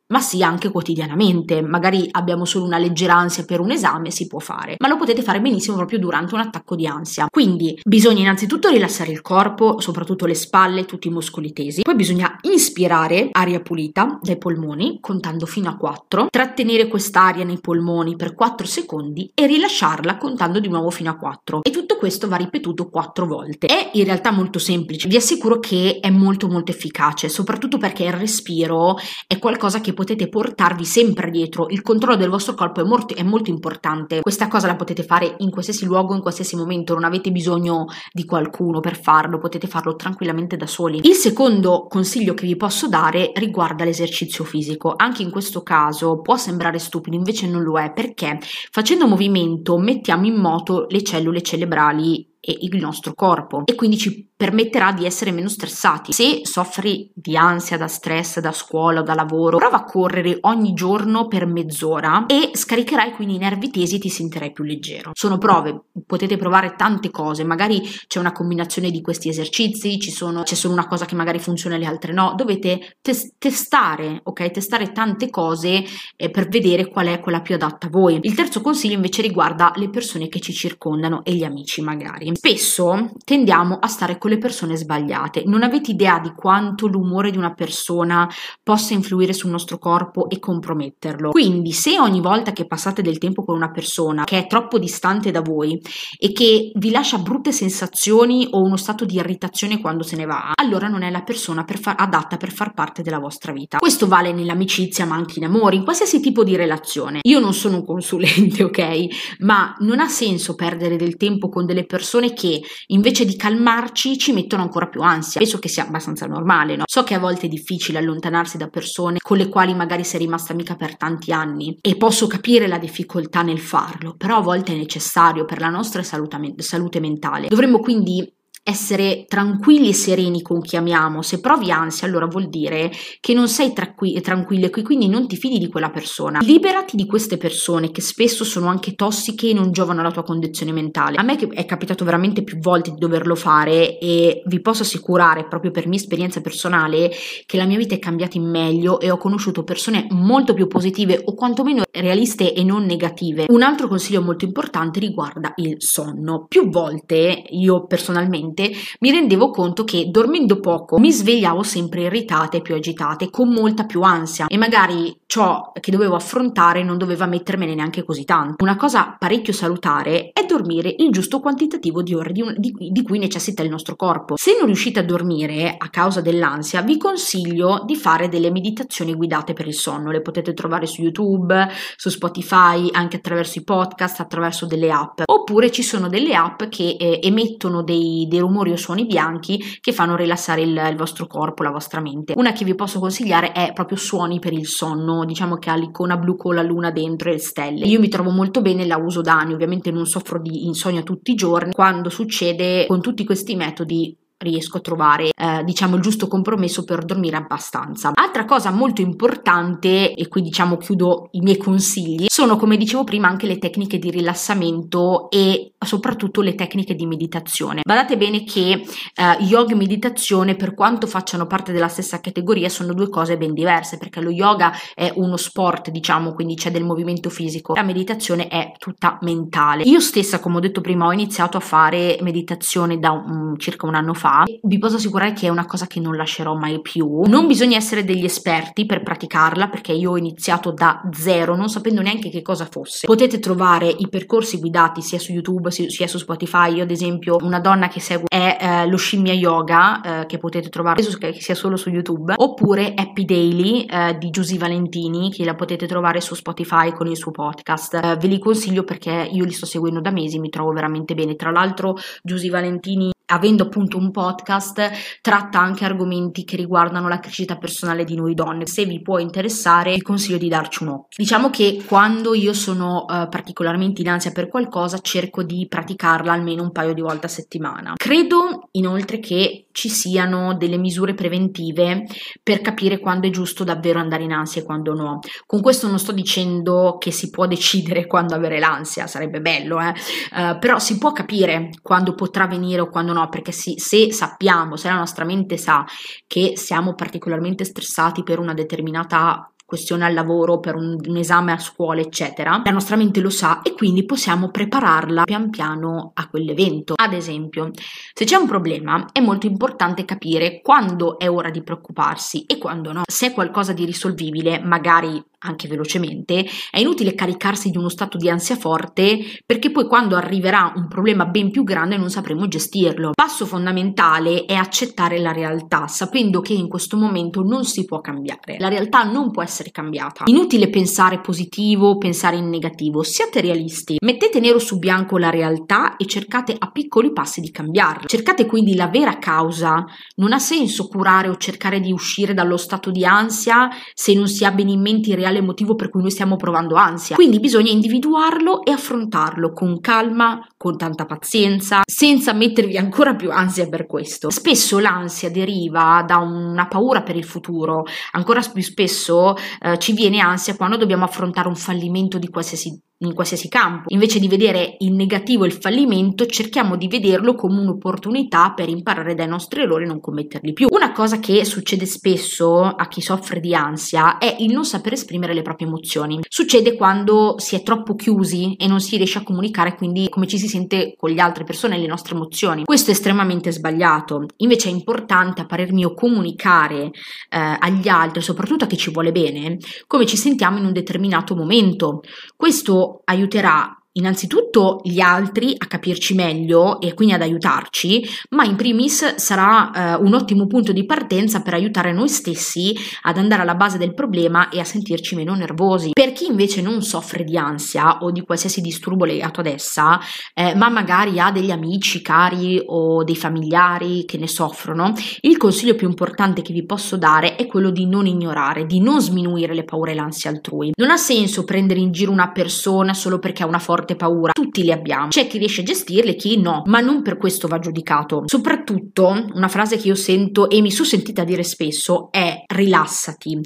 ma 0.07 0.19
sì 0.19 0.43
anche 0.43 0.71
quotidianamente. 0.71 1.61
Magari 1.61 2.07
abbiamo 2.11 2.45
solo 2.45 2.65
una 2.65 2.77
leggera 2.77 3.15
ansia 3.15 3.45
per 3.45 3.59
un 3.59 3.71
esame, 3.71 4.11
si 4.11 4.27
può 4.27 4.39
fare, 4.39 4.75
ma 4.79 4.87
lo 4.87 4.97
potete 4.97 5.21
fare 5.21 5.41
benissimo 5.41 5.75
proprio 5.75 5.99
durante 5.99 6.33
un 6.33 6.41
attacco 6.41 6.75
di 6.75 6.87
ansia. 6.87 7.27
Quindi 7.29 7.79
bisogna 7.83 8.21
innanzitutto 8.21 8.69
rilassare 8.69 9.11
il 9.11 9.21
corpo, 9.21 9.79
soprattutto 9.79 10.25
le 10.25 10.35
spalle, 10.35 10.85
tutti 10.85 11.07
i 11.07 11.11
muscoli 11.11 11.53
tesi. 11.53 11.81
Poi 11.81 11.95
bisogna 11.95 12.37
inspirare 12.41 13.29
aria 13.31 13.59
pulita 13.59 14.19
dai 14.21 14.37
polmoni, 14.37 14.99
contando 15.01 15.45
fino 15.45 15.69
a 15.69 15.75
4, 15.75 16.27
trattenere 16.29 16.87
quest'aria 16.87 17.43
nei 17.43 17.59
polmoni 17.59 18.15
per 18.15 18.33
4 18.33 18.65
secondi 18.65 19.29
e 19.33 19.45
rilasciarla 19.47 20.17
contando 20.17 20.59
di 20.59 20.67
nuovo 20.67 20.89
fino 20.89 21.09
a 21.09 21.15
4. 21.15 21.61
E 21.63 21.69
tutto 21.71 21.97
questo 21.97 22.27
va 22.27 22.37
ripetuto 22.37 22.89
4 22.89 23.25
volte. 23.25 23.67
È 23.67 23.91
in 23.93 24.05
realtà 24.05 24.31
molto 24.31 24.59
semplice, 24.59 25.07
vi 25.07 25.15
assicuro 25.15 25.59
che 25.59 25.99
è 26.01 26.09
molto 26.09 26.47
molto 26.47 26.71
efficace, 26.71 27.29
soprattutto 27.29 27.77
perché 27.77 28.05
il 28.05 28.13
respiro 28.13 28.97
è 29.25 29.39
qualcosa 29.39 29.81
che 29.81 29.93
potete 29.97 30.29
portarvi 30.29 30.85
sempre 30.85 31.31
dietro. 31.31 31.67
Il 31.69 31.81
controllo 31.81 32.17
del 32.17 32.29
vostro 32.29 32.53
corpo 32.53 32.81
è 32.81 32.83
molto, 32.83 33.15
è 33.15 33.23
molto 33.23 33.49
importante. 33.49 34.21
Questa 34.21 34.47
cosa 34.47 34.67
la 34.67 34.75
potete 34.75 35.01
fare 35.01 35.37
in 35.39 35.49
qualsiasi 35.49 35.85
luogo, 35.85 36.13
in 36.13 36.21
qualsiasi 36.21 36.55
momento, 36.55 36.93
non 36.93 37.03
avete 37.03 37.31
bisogno 37.31 37.87
di 38.13 38.23
qualcuno 38.23 38.79
per 38.79 38.99
farlo, 39.01 39.39
potete 39.39 39.65
farlo 39.65 39.95
tranquillamente 39.95 40.55
da 40.55 40.67
soli. 40.67 40.99
Il 41.01 41.15
secondo 41.15 41.87
consiglio 41.89 42.35
che 42.35 42.45
vi 42.45 42.55
posso 42.55 42.87
dare 42.87 43.31
riguarda 43.33 43.83
l'esercizio 43.83 44.43
fisico. 44.43 44.93
Anche 44.95 45.23
in 45.23 45.31
questo 45.31 45.63
caso 45.63 46.21
può 46.21 46.37
sembrare 46.37 46.77
stupido, 46.77 47.15
invece 47.15 47.47
non 47.47 47.63
lo 47.63 47.79
è, 47.79 47.91
perché 47.91 48.37
facendo 48.69 49.07
movimento 49.07 49.79
mettiamo 49.79 50.27
in 50.27 50.35
moto 50.35 50.85
le 50.89 51.01
cellule 51.01 51.41
cerebrali 51.41 52.35
e 52.47 52.57
il 52.61 52.77
nostro 52.77 53.13
corpo 53.13 53.63
e 53.65 53.75
quindi 53.75 53.97
ci 53.97 54.29
permetterà 54.37 54.93
di 54.93 55.05
essere 55.05 55.31
meno 55.31 55.49
stressati. 55.49 56.13
Se 56.13 56.41
soffri 56.43 57.11
di 57.13 57.35
ansia 57.35 57.75
da 57.75 57.87
stress 57.87 58.39
da 58.39 58.53
scuola 58.53 59.01
o 59.01 59.03
da 59.03 59.15
lavoro, 59.15 59.57
prova 59.57 59.77
a 59.77 59.83
correre 59.83 60.37
ogni 60.41 60.73
giorno 60.73 61.27
per 61.27 61.45
mezz'ora 61.45 62.25
e 62.27 62.51
scaricherai 62.53 63.11
quindi 63.11 63.35
i 63.35 63.39
nervi 63.39 63.69
tesi 63.69 63.95
e 63.95 63.99
ti 63.99 64.09
sentirai 64.09 64.53
più 64.53 64.63
leggero. 64.63 65.11
Sono 65.13 65.37
prove, 65.37 65.87
potete 66.05 66.37
provare 66.37 66.75
tante 66.77 67.09
cose, 67.09 67.43
magari 67.43 67.81
c'è 68.07 68.19
una 68.19 68.31
combinazione 68.31 68.91
di 68.91 69.01
questi 69.01 69.27
esercizi, 69.27 69.99
sono, 70.09 70.43
c'è 70.43 70.55
solo 70.55 70.73
una 70.73 70.87
cosa 70.87 71.05
che 71.05 71.15
magari 71.15 71.39
funziona 71.39 71.75
e 71.75 71.79
le 71.79 71.85
altre 71.85 72.13
no, 72.13 72.33
dovete 72.37 72.97
tes- 73.01 73.33
testare, 73.37 74.21
ok? 74.23 74.51
Testare 74.51 74.91
tante 74.91 75.29
cose 75.29 75.83
eh, 76.15 76.29
per 76.29 76.47
vedere 76.47 76.87
qual 76.87 77.07
è 77.07 77.19
quella 77.19 77.41
più 77.41 77.55
adatta 77.55 77.87
a 77.87 77.89
voi. 77.89 78.19
Il 78.21 78.35
terzo 78.35 78.61
consiglio 78.61 78.93
invece 78.93 79.21
riguarda 79.21 79.73
le 79.75 79.89
persone 79.89 80.29
che 80.29 80.39
ci 80.39 80.53
circondano 80.53 81.25
e 81.25 81.33
gli 81.33 81.43
amici 81.43 81.81
magari. 81.81 82.35
Spesso 82.37 83.13
tendiamo 83.25 83.79
a 83.81 83.87
stare 83.87 84.19
con 84.19 84.29
le 84.29 84.37
persone 84.37 84.75
sbagliate. 84.75 85.41
Non 85.47 85.63
avete 85.63 85.89
idea 85.89 86.19
di 86.19 86.33
quanto 86.35 86.85
l'umore 86.85 87.31
di 87.31 87.37
una 87.37 87.55
persona 87.55 88.29
possa 88.61 88.93
influire 88.93 89.33
sul 89.33 89.49
nostro 89.49 89.79
corpo 89.79 90.29
e 90.29 90.37
comprometterlo. 90.37 91.31
Quindi, 91.31 91.71
se 91.71 91.99
ogni 91.99 92.21
volta 92.21 92.51
che 92.51 92.67
passate 92.67 93.01
del 93.01 93.17
tempo 93.17 93.43
con 93.43 93.55
una 93.55 93.71
persona 93.71 94.23
che 94.23 94.37
è 94.37 94.45
troppo 94.45 94.77
distante 94.77 95.31
da 95.31 95.41
voi 95.41 95.81
e 96.19 96.31
che 96.31 96.71
vi 96.75 96.91
lascia 96.91 97.17
brutte 97.17 97.51
sensazioni 97.51 98.47
o 98.51 98.61
uno 98.61 98.77
stato 98.77 99.03
di 99.03 99.15
irritazione 99.15 99.81
quando 99.81 100.03
se 100.03 100.15
ne 100.15 100.25
va, 100.25 100.51
allora 100.53 100.87
non 100.87 101.01
è 101.01 101.09
la 101.09 101.23
persona 101.23 101.63
per 101.63 101.79
far, 101.79 101.95
adatta 101.97 102.37
per 102.37 102.53
far 102.53 102.75
parte 102.75 103.01
della 103.01 103.17
vostra 103.17 103.51
vita. 103.51 103.79
Questo 103.79 104.07
vale 104.07 104.31
nell'amicizia, 104.31 105.07
ma 105.07 105.15
anche 105.15 105.39
in 105.39 105.45
amore, 105.45 105.75
in 105.75 105.83
qualsiasi 105.83 106.19
tipo 106.19 106.43
di 106.43 106.55
relazione. 106.55 107.21
Io 107.23 107.39
non 107.39 107.55
sono 107.55 107.77
un 107.77 107.85
consulente, 107.85 108.61
ok? 108.63 109.39
Ma 109.39 109.75
non 109.79 109.99
ha 109.99 110.07
senso 110.07 110.53
perdere 110.53 110.97
del 110.97 111.17
tempo 111.17 111.49
con 111.49 111.65
delle 111.65 111.87
persone 111.87 112.25
che 112.33 112.61
invece 112.87 113.25
di 113.25 113.35
calmarci 113.35 114.17
ci 114.17 114.33
mettono 114.33 114.63
ancora 114.63 114.87
più 114.87 115.01
ansia. 115.01 115.39
Penso 115.39 115.59
che 115.59 115.69
sia 115.69 115.85
abbastanza 115.85 116.25
normale, 116.25 116.75
no? 116.75 116.83
So 116.85 117.03
che 117.03 117.13
a 117.13 117.19
volte 117.19 117.47
è 117.47 117.49
difficile 117.49 117.99
allontanarsi 117.99 118.57
da 118.57 118.67
persone 118.67 119.17
con 119.21 119.37
le 119.37 119.49
quali 119.49 119.73
magari 119.73 120.03
sei 120.03 120.19
rimasta 120.19 120.53
amica 120.53 120.75
per 120.75 120.97
tanti 120.97 121.31
anni 121.31 121.77
e 121.81 121.95
posso 121.95 122.27
capire 122.27 122.67
la 122.67 122.77
difficoltà 122.77 123.41
nel 123.41 123.59
farlo, 123.59 124.15
però 124.15 124.37
a 124.37 124.41
volte 124.41 124.73
è 124.73 124.77
necessario 124.77 125.45
per 125.45 125.59
la 125.59 125.69
nostra 125.69 126.03
salute, 126.03 126.53
salute 126.57 126.99
mentale. 126.99 127.47
Dovremmo 127.47 127.79
quindi 127.79 128.31
essere 128.67 129.23
tranquilli 129.29 129.87
e 129.87 129.93
sereni 129.93 130.41
con 130.41 130.59
chi 130.59 130.75
amiamo. 130.75 131.21
Se 131.21 131.39
provi 131.39 131.71
ansia, 131.71 132.05
allora 132.05 132.25
vuol 132.25 132.49
dire 132.49 132.91
che 133.21 133.33
non 133.33 133.47
sei 133.47 133.71
tranqui- 133.71 134.19
tranquillo 134.19 134.65
e 134.65 134.81
quindi 134.81 135.07
non 135.07 135.25
ti 135.25 135.37
fidi 135.37 135.57
di 135.57 135.69
quella 135.69 135.89
persona. 135.89 136.39
Liberati 136.41 136.97
di 136.97 137.05
queste 137.05 137.37
persone 137.37 137.91
che 137.91 138.01
spesso 138.01 138.43
sono 138.43 138.67
anche 138.67 138.93
tossiche 138.93 139.51
e 139.51 139.53
non 139.53 139.71
giovano 139.71 140.01
alla 140.01 140.11
tua 140.11 140.23
condizione 140.23 140.73
mentale. 140.73 141.15
A 141.15 141.23
me 141.23 141.37
è 141.37 141.65
capitato 141.65 142.03
veramente 142.03 142.43
più 142.43 142.59
volte 142.59 142.91
di 142.91 142.97
doverlo 142.97 143.35
fare 143.35 143.97
e 143.99 144.41
vi 144.45 144.59
posso 144.59 144.81
assicurare, 144.81 145.47
proprio 145.47 145.71
per 145.71 145.87
mia 145.87 145.99
esperienza 145.99 146.41
personale, 146.41 147.09
che 147.45 147.55
la 147.55 147.65
mia 147.65 147.77
vita 147.77 147.95
è 147.95 147.99
cambiata 147.99 148.37
in 148.37 148.49
meglio 148.49 148.99
e 148.99 149.09
ho 149.09 149.17
conosciuto 149.17 149.63
persone 149.63 150.07
molto 150.09 150.53
più 150.53 150.67
positive 150.67 151.21
o 151.23 151.35
quantomeno 151.35 151.83
realiste 151.89 152.53
e 152.53 152.65
non 152.65 152.83
negative. 152.83 153.45
Un 153.47 153.61
altro 153.61 153.87
consiglio 153.87 154.21
molto 154.21 154.43
importante 154.43 154.99
riguarda 154.99 155.53
il 155.55 155.75
sonno. 155.77 156.47
Più 156.49 156.69
volte 156.69 157.43
io 157.49 157.85
personalmente 157.85 158.55
mente, 158.57 158.71
mi 158.99 159.11
rendevo 159.11 159.51
conto 159.51 159.83
che 159.83 160.09
dormendo 160.09 160.59
poco 160.59 160.97
mi 160.97 161.11
svegliavo 161.11 161.61
sempre 161.61 162.03
irritata 162.03 162.57
e 162.57 162.61
più 162.61 162.73
agitata 162.73 163.23
e 163.23 163.29
con 163.29 163.49
molta 163.49 163.85
più 163.85 164.01
ansia. 164.01 164.47
E 164.47 164.57
magari 164.57 165.15
ciò 165.27 165.71
che 165.79 165.91
dovevo 165.91 166.15
affrontare 166.15 166.83
non 166.83 166.97
doveva 166.97 167.25
mettermene 167.25 167.75
neanche 167.75 168.03
così 168.03 168.23
tanto. 168.23 168.63
Una 168.63 168.77
cosa 168.77 169.15
parecchio 169.19 169.53
salutare 169.53 170.31
è 170.31 170.45
dormire 170.45 170.95
il 170.97 171.11
giusto 171.11 171.39
quantitativo 171.39 172.01
di 172.01 172.15
ore 172.15 172.31
di, 172.31 172.41
un, 172.41 172.55
di, 172.57 172.73
di 172.91 173.03
cui 173.03 173.19
necessita 173.19 173.61
il 173.61 173.69
nostro 173.69 173.95
corpo. 173.95 174.37
Se 174.37 174.55
non 174.57 174.65
riuscite 174.65 174.99
a 174.99 175.03
dormire 175.03 175.75
a 175.77 175.89
causa 175.89 176.21
dell'ansia, 176.21 176.81
vi 176.81 176.97
consiglio 176.97 177.83
di 177.85 177.95
fare 177.95 178.29
delle 178.29 178.49
meditazioni 178.51 179.13
guidate 179.13 179.53
per 179.53 179.67
il 179.67 179.73
sonno. 179.73 180.11
Le 180.11 180.21
potete 180.21 180.53
trovare 180.53 180.85
su 180.85 181.01
YouTube, 181.01 181.67
su 181.97 182.09
Spotify, 182.09 182.89
anche 182.91 183.17
attraverso 183.17 183.59
i 183.59 183.63
podcast, 183.63 184.21
attraverso 184.21 184.65
delle 184.65 184.91
app. 184.91 185.21
Oppure 185.25 185.71
ci 185.71 185.83
sono 185.83 186.07
delle 186.07 186.35
app 186.35 186.63
che 186.63 186.95
eh, 186.97 187.19
emettono 187.21 187.83
dei, 187.83 188.27
dei 188.29 188.39
rumori 188.39 188.71
o 188.71 188.77
suoni 188.77 189.05
bianchi 189.05 189.61
che 189.81 189.91
fanno 189.91 190.15
rilassare 190.15 190.61
il, 190.61 190.87
il 190.89 190.95
vostro 190.95 191.27
corpo, 191.27 191.63
la 191.63 191.71
vostra 191.71 191.99
mente. 191.99 192.33
Una 192.37 192.53
che 192.53 192.63
vi 192.63 192.75
posso 192.75 192.99
consigliare 192.99 193.51
è 193.51 193.73
proprio 193.73 193.97
suoni 193.97 194.39
per 194.39 194.53
il 194.53 194.67
sonno, 194.67 195.16
diciamo 195.25 195.57
che 195.57 195.69
ha 195.69 195.75
l'icona 195.75 196.17
blu 196.17 196.35
con 196.35 196.55
la 196.55 196.61
luna 196.61 196.91
dentro 196.91 197.29
e 197.29 197.33
le 197.33 197.39
stelle. 197.39 197.85
Io 197.85 197.99
mi 197.99 198.09
trovo 198.09 198.29
molto 198.29 198.61
bene, 198.61 198.85
la 198.85 198.97
uso 198.97 199.21
da 199.21 199.39
anni, 199.39 199.53
ovviamente 199.53 199.91
non 199.91 200.05
soffro 200.05 200.39
di 200.39 200.65
insonnia 200.65 201.03
tutti 201.03 201.31
i 201.31 201.35
giorni. 201.35 201.73
Quando 201.73 202.09
succede 202.09 202.85
con 202.87 203.01
tutti 203.01 203.25
questi 203.25 203.55
metodi 203.55 204.15
riesco 204.37 204.77
a 204.77 204.81
trovare 204.81 205.29
eh, 205.35 205.63
diciamo 205.63 205.95
il 205.95 206.01
giusto 206.01 206.27
compromesso 206.27 206.83
per 206.83 207.03
dormire 207.03 207.37
abbastanza. 207.37 208.11
Altra 208.13 208.45
cosa 208.45 208.71
molto 208.71 209.01
importante 209.01 210.13
e 210.13 210.27
qui 210.27 210.41
diciamo 210.41 210.77
chiudo 210.77 211.29
i 211.31 211.41
miei 211.41 211.57
consigli 211.57 212.27
sono 212.29 212.57
come 212.57 212.77
dicevo 212.77 213.03
prima 213.03 213.27
anche 213.27 213.47
le 213.47 213.57
tecniche 213.57 213.99
di 213.99 214.11
rilassamento 214.11 215.29
e 215.29 215.73
soprattutto 215.83 216.41
le 216.41 216.55
tecniche 216.55 216.95
di 216.95 217.05
meditazione. 217.05 217.81
Badate 217.83 218.17
bene 218.17 218.43
che 218.43 218.71
eh, 218.71 219.37
yoga 219.39 219.73
e 219.73 219.75
meditazione 219.75 220.55
per 220.55 220.73
quanto 220.73 221.07
facciano 221.07 221.47
parte 221.47 221.71
della 221.71 221.87
stessa 221.87 222.19
categoria 222.19 222.69
sono 222.69 222.93
due 222.93 223.09
cose 223.09 223.37
ben 223.37 223.53
diverse 223.53 223.97
perché 223.97 224.21
lo 224.21 224.29
yoga 224.29 224.71
è 224.93 225.11
uno 225.15 225.37
sport 225.37 225.89
diciamo 225.89 226.33
quindi 226.33 226.55
c'è 226.55 226.71
del 226.71 226.83
movimento 226.83 227.29
fisico 227.29 227.73
la 227.73 227.83
meditazione 227.83 228.47
è 228.47 228.73
tutta 228.77 229.17
mentale. 229.21 229.83
Io 229.83 229.99
stessa 229.99 230.39
come 230.39 230.57
ho 230.57 230.59
detto 230.59 230.81
prima 230.81 231.05
ho 231.05 231.11
iniziato 231.11 231.57
a 231.57 231.61
fare 231.61 232.17
meditazione 232.21 232.99
da 232.99 233.11
um, 233.11 233.57
circa 233.57 233.87
un 233.87 233.95
anno 233.95 234.13
fa 234.13 234.26
fa, 234.27 234.43
vi 234.63 234.77
posso 234.77 234.97
assicurare 234.97 235.31
che 235.31 235.47
è 235.47 235.49
una 235.49 235.65
cosa 235.65 235.87
che 235.87 236.01
non 236.01 236.15
lascerò 236.17 236.55
mai 236.55 236.81
più. 236.81 237.21
Non 237.25 237.47
bisogna 237.47 237.77
essere 237.77 238.03
degli 238.03 238.25
esperti 238.25 238.85
per 238.85 239.01
praticarla 239.01 239.69
perché 239.69 239.93
io 239.93 240.11
ho 240.11 240.17
iniziato 240.17 240.71
da 240.71 241.01
zero, 241.13 241.55
non 241.55 241.69
sapendo 241.69 242.01
neanche 242.01 242.29
che 242.29 242.41
cosa 242.41 242.67
fosse. 242.69 243.07
Potete 243.07 243.39
trovare 243.39 243.87
i 243.87 244.09
percorsi 244.09 244.59
guidati 244.59 245.01
sia 245.01 245.19
su 245.19 245.31
YouTube 245.31 245.71
sia 245.71 246.07
su 246.07 246.17
Spotify. 246.17 246.75
Io, 246.75 246.83
ad 246.83 246.91
esempio, 246.91 247.37
una 247.41 247.59
donna 247.59 247.87
che 247.87 248.01
segue 248.01 248.27
è 248.27 248.57
eh, 248.59 248.87
lo 248.87 248.97
Shimmya 248.97 249.33
Yoga, 249.33 250.21
eh, 250.21 250.25
che 250.25 250.37
potete 250.37 250.69
trovare 250.69 251.01
sia 251.01 251.55
solo 251.55 251.77
su 251.77 251.89
YouTube, 251.89 252.33
oppure 252.35 252.93
Happy 252.95 253.23
Daily 253.23 253.85
eh, 253.85 254.17
di 254.17 254.29
Giusy 254.29 254.57
Valentini, 254.57 255.31
che 255.31 255.45
la 255.45 255.55
potete 255.55 255.87
trovare 255.87 256.19
su 256.19 256.35
Spotify 256.35 256.91
con 256.91 257.07
il 257.07 257.15
suo 257.15 257.31
podcast. 257.31 257.93
Eh, 257.93 258.17
ve 258.17 258.27
li 258.27 258.39
consiglio 258.39 258.83
perché 258.83 259.29
io 259.31 259.45
li 259.45 259.51
sto 259.51 259.65
seguendo 259.65 260.01
da 260.01 260.11
mesi, 260.11 260.39
mi 260.39 260.49
trovo 260.49 260.71
veramente 260.71 261.13
bene. 261.13 261.35
Tra 261.35 261.51
l'altro, 261.51 261.95
Giusy 262.23 262.49
Valentini 262.49 263.11
avendo 263.27 263.63
appunto 263.63 263.97
un 263.97 264.11
podcast, 264.11 265.19
tratta 265.21 265.59
anche 265.59 265.85
argomenti 265.85 266.43
che 266.43 266.55
riguardano 266.55 267.07
la 267.07 267.19
crescita 267.19 267.57
personale 267.57 268.03
di 268.03 268.15
noi 268.15 268.33
donne. 268.33 268.67
Se 268.67 268.85
vi 268.85 269.01
può 269.01 269.19
interessare, 269.19 269.93
vi 269.93 270.01
consiglio 270.01 270.37
di 270.37 270.49
darci 270.49 270.83
un 270.83 270.89
occhio. 270.89 271.17
Diciamo 271.17 271.49
che 271.49 271.83
quando 271.85 272.33
io 272.33 272.53
sono 272.53 273.05
uh, 273.07 273.27
particolarmente 273.29 274.01
in 274.01 274.09
ansia 274.09 274.31
per 274.31 274.47
qualcosa, 274.47 274.99
cerco 274.99 275.43
di 275.43 275.67
praticarla 275.67 276.31
almeno 276.31 276.63
un 276.63 276.71
paio 276.71 276.93
di 276.93 277.01
volte 277.01 277.25
a 277.25 277.29
settimana. 277.29 277.93
Credo 277.95 278.69
inoltre 278.71 279.19
che 279.19 279.67
ci 279.71 279.89
siano 279.89 280.55
delle 280.55 280.77
misure 280.77 281.13
preventive 281.13 282.05
per 282.41 282.61
capire 282.61 282.99
quando 282.99 283.27
è 283.27 283.29
giusto 283.29 283.63
davvero 283.63 283.99
andare 283.99 284.23
in 284.23 284.31
ansia 284.31 284.61
e 284.61 284.65
quando 284.65 284.93
no. 284.93 285.19
Con 285.45 285.61
questo 285.61 285.87
non 285.87 285.99
sto 285.99 286.11
dicendo 286.11 286.97
che 286.99 287.11
si 287.11 287.29
può 287.29 287.45
decidere 287.45 288.07
quando 288.07 288.33
avere 288.33 288.57
l'ansia, 288.57 289.05
sarebbe 289.05 289.39
bello, 289.39 289.79
eh? 289.79 289.89
uh, 289.89 290.57
però 290.57 290.79
si 290.79 290.97
può 290.97 291.11
capire 291.11 291.69
quando 291.81 292.15
potrà 292.15 292.47
venire 292.47 292.81
o 292.81 292.89
quando 292.89 293.13
no 293.13 293.16
no, 293.17 293.29
perché 293.29 293.51
sì, 293.51 293.75
se 293.77 294.11
sappiamo, 294.11 294.75
se 294.75 294.89
la 294.89 294.95
nostra 294.95 295.25
mente 295.25 295.57
sa 295.57 295.85
che 296.27 296.53
siamo 296.55 296.93
particolarmente 296.93 297.63
stressati 297.63 298.23
per 298.23 298.39
una 298.39 298.53
determinata 298.53 299.51
questione 299.67 300.05
al 300.05 300.13
lavoro, 300.13 300.61
per 300.61 300.75
un, 300.75 300.97
un, 301.05 301.17
esame 301.17 301.51
a 301.51 301.57
scuola, 301.57 301.99
eccetera, 301.99 302.61
la 302.63 302.71
nostra 302.71 302.95
mente 302.95 303.19
lo 303.19 303.29
sa 303.29 303.61
e 303.61 303.73
quindi 303.73 304.05
possiamo 304.05 304.49
prepararla 304.49 305.23
pian 305.23 305.49
piano 305.49 306.11
a 306.13 306.29
quell'evento. 306.29 306.93
Ad 306.95 307.11
esempio, 307.11 307.71
se 308.13 308.23
c'è 308.23 308.37
un 308.37 308.47
problema, 308.47 309.07
è 309.11 309.19
molto 309.19 309.45
importante 309.45 310.05
capire 310.05 310.61
quando 310.61 311.19
è 311.19 311.29
ora 311.29 311.49
di 311.49 311.63
preoccuparsi 311.63 312.45
e 312.45 312.57
quando 312.57 312.93
no. 312.93 313.01
Se 313.05 313.27
è 313.27 313.33
qualcosa 313.33 313.73
di 313.73 313.83
risolvibile, 313.83 314.61
magari 314.61 315.21
anche 315.39 315.67
velocemente, 315.67 316.45
è 316.71 316.79
inutile 316.79 317.13
caricarsi 317.13 317.69
di 317.69 317.77
uno 317.77 317.89
stato 317.89 318.17
di 318.17 318.29
ansia 318.29 318.55
forte 318.55 319.19
perché 319.45 319.71
poi 319.71 319.85
quando 319.85 320.15
arriverà 320.15 320.73
un 320.75 320.87
problema 320.87 321.25
ben 321.25 321.51
più 321.51 321.63
grande 321.63 321.97
non 321.97 322.09
sapremo 322.09 322.47
gestirlo. 322.47 323.11
Passo 323.13 323.45
fondamentale 323.45 324.45
è 324.45 324.55
accettare 324.55 325.19
la 325.19 325.31
realtà, 325.31 325.87
sapendo 325.87 326.41
che 326.41 326.53
in 326.53 326.67
questo 326.67 326.97
momento 326.97 327.43
non 327.43 327.65
si 327.65 327.85
può 327.85 328.01
cambiare. 328.01 328.57
La 328.57 328.67
realtà 328.67 329.03
non 329.03 329.31
può 329.31 329.43
essere 329.43 329.69
cambiata. 329.69 330.23
Inutile 330.25 330.69
pensare 330.69 331.21
positivo, 331.21 331.97
pensare 331.97 332.37
in 332.37 332.49
negativo, 332.49 333.03
siate 333.03 333.41
realisti. 333.41 333.97
Mettete 334.03 334.39
nero 334.39 334.59
su 334.59 334.79
bianco 334.79 335.17
la 335.17 335.29
realtà 335.29 335.97
e 335.97 336.05
cercate 336.07 336.55
a 336.57 336.71
piccoli 336.71 337.11
passi 337.11 337.41
di 337.41 337.51
cambiarla. 337.51 338.07
Cercate 338.07 338.45
quindi 338.45 338.75
la 338.75 338.87
vera 338.87 339.19
causa. 339.19 339.85
Non 340.15 340.33
ha 340.33 340.39
senso 340.39 340.87
curare 340.87 341.29
o 341.29 341.37
cercare 341.37 341.79
di 341.79 341.91
uscire 341.91 342.33
dallo 342.33 342.57
stato 342.57 342.89
di 342.89 343.05
ansia 343.05 343.69
se 343.93 344.13
non 344.13 344.27
si 344.27 344.43
ha 344.45 344.51
ben 344.51 344.69
in 344.69 344.81
mente 344.81 345.09
i 345.09 345.15
reali 345.15 345.26
reale 345.27 345.41
motivo 345.41 345.75
per 345.75 345.89
cui 345.89 346.01
noi 346.01 346.11
stiamo 346.11 346.35
provando 346.35 346.75
ansia. 346.75 347.15
Quindi 347.15 347.39
bisogna 347.39 347.71
individuarlo 347.71 348.63
e 348.63 348.71
affrontarlo 348.71 349.51
con 349.51 349.79
calma, 349.79 350.45
con 350.57 350.77
tanta 350.77 351.05
pazienza, 351.05 351.81
senza 351.85 352.33
mettervi 352.33 352.77
ancora 352.77 353.15
più 353.15 353.31
ansia 353.31 353.67
per 353.67 353.85
questo. 353.85 354.29
Spesso 354.29 354.79
l'ansia 354.79 355.29
deriva 355.29 356.03
da 356.07 356.17
una 356.17 356.67
paura 356.67 357.01
per 357.01 357.15
il 357.15 357.25
futuro, 357.25 357.83
ancora 358.11 358.41
più 358.41 358.61
spesso 358.61 359.35
eh, 359.61 359.77
ci 359.77 359.93
viene 359.93 360.19
ansia 360.19 360.55
quando 360.55 360.77
dobbiamo 360.77 361.03
affrontare 361.03 361.47
un 361.47 361.55
fallimento 361.55 362.17
di 362.17 362.29
qualsiasi 362.29 362.81
in 362.99 363.13
qualsiasi 363.13 363.47
campo. 363.47 363.85
Invece 363.89 364.19
di 364.19 364.27
vedere 364.27 364.75
il 364.79 364.93
negativo 364.93 365.43
e 365.43 365.47
il 365.47 365.53
fallimento, 365.53 366.25
cerchiamo 366.25 366.75
di 366.75 366.87
vederlo 366.87 367.35
come 367.35 367.59
un'opportunità 367.59 368.53
per 368.53 368.69
imparare 368.69 369.13
dai 369.13 369.27
nostri 369.27 369.61
errori 369.61 369.83
e 369.83 369.87
non 369.87 369.99
commetterli 369.99 370.53
più. 370.53 370.67
Una 370.71 370.91
cosa 370.91 371.19
che 371.19 371.45
succede 371.45 371.85
spesso 371.85 372.63
a 372.63 372.87
chi 372.87 373.01
soffre 373.01 373.39
di 373.39 373.53
ansia 373.53 374.17
è 374.17 374.35
il 374.39 374.51
non 374.51 374.65
saper 374.65 374.93
esprimere 374.93 375.33
le 375.33 375.41
proprie 375.41 375.67
emozioni. 375.67 376.19
Succede 376.27 376.75
quando 376.75 377.35
si 377.37 377.55
è 377.55 377.63
troppo 377.63 377.95
chiusi 377.95 378.55
e 378.55 378.67
non 378.67 378.79
si 378.79 378.97
riesce 378.97 379.19
a 379.19 379.23
comunicare 379.23 379.75
quindi 379.75 380.07
come 380.09 380.27
ci 380.27 380.39
si 380.39 380.47
sente 380.47 380.95
con 380.97 381.11
le 381.11 381.21
altre 381.21 381.43
persone 381.43 381.75
e 381.75 381.79
le 381.79 381.87
nostre 381.87 382.15
emozioni. 382.15 382.63
Questo 382.63 382.89
è 382.89 382.93
estremamente 382.93 383.51
sbagliato. 383.51 384.25
Invece 384.37 384.69
è 384.69 384.71
importante 384.71 385.41
a 385.41 385.45
parer 385.45 385.71
mio 385.71 385.93
comunicare 385.93 386.85
eh, 386.85 387.57
agli 387.59 387.87
altri, 387.87 388.21
soprattutto 388.21 388.63
a 388.63 388.67
chi 388.67 388.77
ci 388.77 388.91
vuole 388.91 389.11
bene, 389.11 389.57
come 389.85 390.05
ci 390.05 390.17
sentiamo 390.17 390.57
in 390.57 390.65
un 390.65 390.73
determinato 390.73 391.35
momento. 391.35 392.01
Questo 392.35 392.86
aiuterà 393.05 393.76
innanzitutto 393.97 394.81
gli 394.83 394.99
altri 394.99 395.55
a 395.57 395.65
capirci 395.65 396.13
meglio 396.13 396.79
e 396.79 396.93
quindi 396.93 397.13
ad 397.13 397.21
aiutarci, 397.21 398.03
ma 398.31 398.43
in 398.43 398.55
primis 398.55 399.15
sarà 399.15 399.71
eh, 399.71 400.01
un 400.01 400.13
ottimo 400.13 400.47
punto 400.47 400.71
di 400.71 400.85
partenza 400.85 401.41
per 401.41 401.53
aiutare 401.53 401.93
noi 401.93 402.09
stessi 402.09 402.75
ad 403.01 403.17
andare 403.17 403.41
alla 403.41 403.55
base 403.55 403.77
del 403.77 403.93
problema 403.93 404.49
e 404.49 404.59
a 404.59 404.63
sentirci 404.63 405.15
meno 405.15 405.35
nervosi. 405.35 405.91
Per 405.93 406.13
chi 406.13 406.27
invece 406.27 406.61
non 406.61 406.81
soffre 406.81 407.23
di 407.23 407.37
ansia 407.37 407.99
o 407.99 408.11
di 408.11 408.21
qualsiasi 408.21 408.61
disturbo 408.61 409.05
legato 409.05 409.39
ad 409.41 409.47
essa, 409.47 409.99
eh, 410.33 410.55
ma 410.55 410.69
magari 410.69 411.19
ha 411.19 411.31
degli 411.31 411.51
amici 411.51 412.01
cari 412.01 412.61
o 412.65 413.03
dei 413.03 413.15
familiari 413.15 414.05
che 414.05 414.17
ne 414.17 414.27
soffrono, 414.27 414.93
il 415.21 415.37
consiglio 415.37 415.75
più 415.75 415.87
importante 415.87 416.41
che 416.41 416.53
vi 416.53 416.65
posso 416.65 416.97
dare 416.97 417.35
è 417.35 417.47
quello 417.47 417.71
di 417.71 417.85
non 417.85 418.05
ignorare, 418.05 418.65
di 418.65 418.79
non 418.79 419.01
sminuire 419.01 419.53
le 419.53 419.63
paure 419.63 419.91
e 419.91 419.95
l'ansia 419.95 420.29
altrui. 420.29 420.71
Non 420.75 420.91
ha 420.91 420.97
senso 420.97 421.43
prendere 421.43 421.79
in 421.79 421.91
giro 421.91 422.11
una 422.11 422.31
persona 422.31 422.93
solo 422.93 423.19
perché 423.19 423.43
ha 423.43 423.47
una 423.47 423.59
forte 423.59 423.86
forte 423.87 423.95
paura, 423.95 424.31
tutti 424.33 424.63
li 424.63 424.71
abbiamo. 424.71 425.07
C'è 425.07 425.27
chi 425.27 425.37
riesce 425.37 425.61
a 425.61 425.63
gestirle, 425.63 426.15
chi 426.15 426.39
no, 426.39 426.63
ma 426.65 426.81
non 426.81 427.01
per 427.01 427.17
questo 427.17 427.47
va 427.47 427.59
giudicato. 427.59 428.23
Soprattutto, 428.25 429.07
una 429.33 429.47
frase 429.47 429.77
che 429.77 429.87
io 429.87 429.95
sento 429.95 430.49
e 430.49 430.61
mi 430.61 430.71
sono 430.71 430.87
sentita 430.87 431.23
dire 431.23 431.43
spesso 431.43 432.09
è 432.11 432.43
rilassati. 432.45 433.39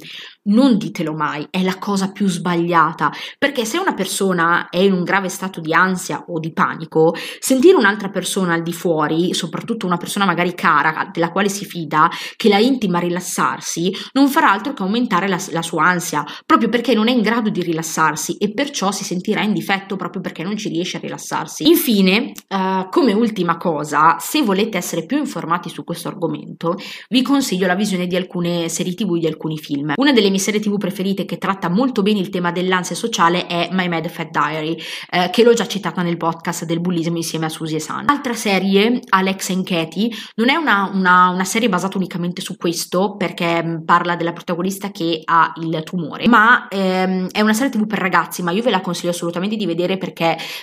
Non 0.44 0.76
ditelo 0.76 1.12
mai, 1.12 1.46
è 1.50 1.62
la 1.62 1.78
cosa 1.78 2.10
più 2.10 2.26
sbagliata, 2.26 3.12
perché 3.38 3.64
se 3.64 3.78
una 3.78 3.94
persona 3.94 4.68
è 4.70 4.78
in 4.78 4.92
un 4.92 5.04
grave 5.04 5.28
stato 5.28 5.60
di 5.60 5.72
ansia 5.72 6.24
o 6.26 6.40
di 6.40 6.52
panico, 6.52 7.14
sentire 7.38 7.76
un'altra 7.76 8.08
persona 8.08 8.54
al 8.54 8.62
di 8.62 8.72
fuori, 8.72 9.34
soprattutto 9.34 9.86
una 9.86 9.98
persona 9.98 10.24
magari 10.24 10.54
cara, 10.54 11.10
della 11.12 11.30
quale 11.30 11.48
si 11.48 11.64
fida, 11.64 12.10
che 12.34 12.48
la 12.48 12.58
intima 12.58 12.98
a 12.98 13.02
rilassarsi, 13.02 13.94
non 14.12 14.28
farà 14.28 14.50
altro 14.50 14.72
che 14.72 14.82
aumentare 14.82 15.28
la, 15.28 15.38
la 15.50 15.62
sua 15.62 15.84
ansia, 15.84 16.24
proprio 16.44 16.68
perché 16.68 16.94
non 16.94 17.06
è 17.06 17.12
in 17.12 17.22
grado 17.22 17.50
di 17.50 17.62
rilassarsi 17.62 18.36
e 18.38 18.52
perciò 18.52 18.90
si 18.90 19.04
sentirà 19.04 19.42
in 19.42 19.52
difetto 19.52 19.94
proprio 19.96 20.20
perché 20.22 20.31
non 20.40 20.56
ci 20.56 20.70
riesce 20.70 20.96
a 20.96 21.00
rilassarsi. 21.00 21.68
Infine, 21.68 22.32
uh, 22.48 22.88
come 22.90 23.12
ultima 23.12 23.56
cosa, 23.58 24.16
se 24.18 24.42
volete 24.42 24.78
essere 24.78 25.04
più 25.04 25.18
informati 25.18 25.68
su 25.68 25.84
questo 25.84 26.08
argomento, 26.08 26.76
vi 27.08 27.22
consiglio 27.22 27.66
la 27.66 27.74
visione 27.74 28.06
di 28.06 28.16
alcune 28.16 28.68
serie 28.68 28.94
tv 28.94 29.18
di 29.18 29.26
alcuni 29.26 29.58
film. 29.58 29.92
Una 29.96 30.12
delle 30.12 30.30
mie 30.30 30.38
serie 30.38 30.60
tv 30.60 30.78
preferite 30.78 31.24
che 31.24 31.38
tratta 31.38 31.68
molto 31.68 32.02
bene 32.02 32.20
il 32.20 32.30
tema 32.30 32.52
dell'ansia 32.52 32.96
sociale 32.96 33.46
è 33.46 33.68
My 33.72 33.88
Mad 33.88 34.08
Fat 34.08 34.30
Diary, 34.30 34.76
eh, 35.10 35.30
che 35.30 35.42
l'ho 35.42 35.52
già 35.52 35.66
citata 35.66 36.02
nel 36.02 36.16
podcast 36.16 36.64
del 36.64 36.80
bullismo 36.80 37.16
insieme 37.16 37.46
a 37.46 37.48
Susie 37.48 37.76
e 37.76 37.80
San. 37.80 38.08
Altra 38.08 38.34
serie, 38.34 39.00
Alex 39.08 39.50
and 39.50 39.64
Katie, 39.64 40.10
non 40.36 40.48
è 40.48 40.54
una, 40.54 40.90
una, 40.92 41.28
una 41.28 41.44
serie 41.44 41.68
basata 41.68 41.96
unicamente 41.96 42.40
su 42.40 42.56
questo, 42.56 43.16
perché 43.16 43.62
mm, 43.62 43.84
parla 43.84 44.16
della 44.16 44.32
protagonista 44.32 44.90
che 44.90 45.22
ha 45.24 45.52
il 45.60 45.82
tumore, 45.84 46.28
ma 46.28 46.68
ehm, 46.68 47.28
è 47.30 47.40
una 47.40 47.54
serie 47.54 47.70
tv 47.70 47.86
per 47.86 47.98
ragazzi, 47.98 48.42
ma 48.42 48.50
io 48.50 48.62
ve 48.62 48.70
la 48.70 48.80
consiglio 48.80 49.10
assolutamente 49.10 49.56
di 49.56 49.66
vedere 49.66 49.98
perché 49.98 50.11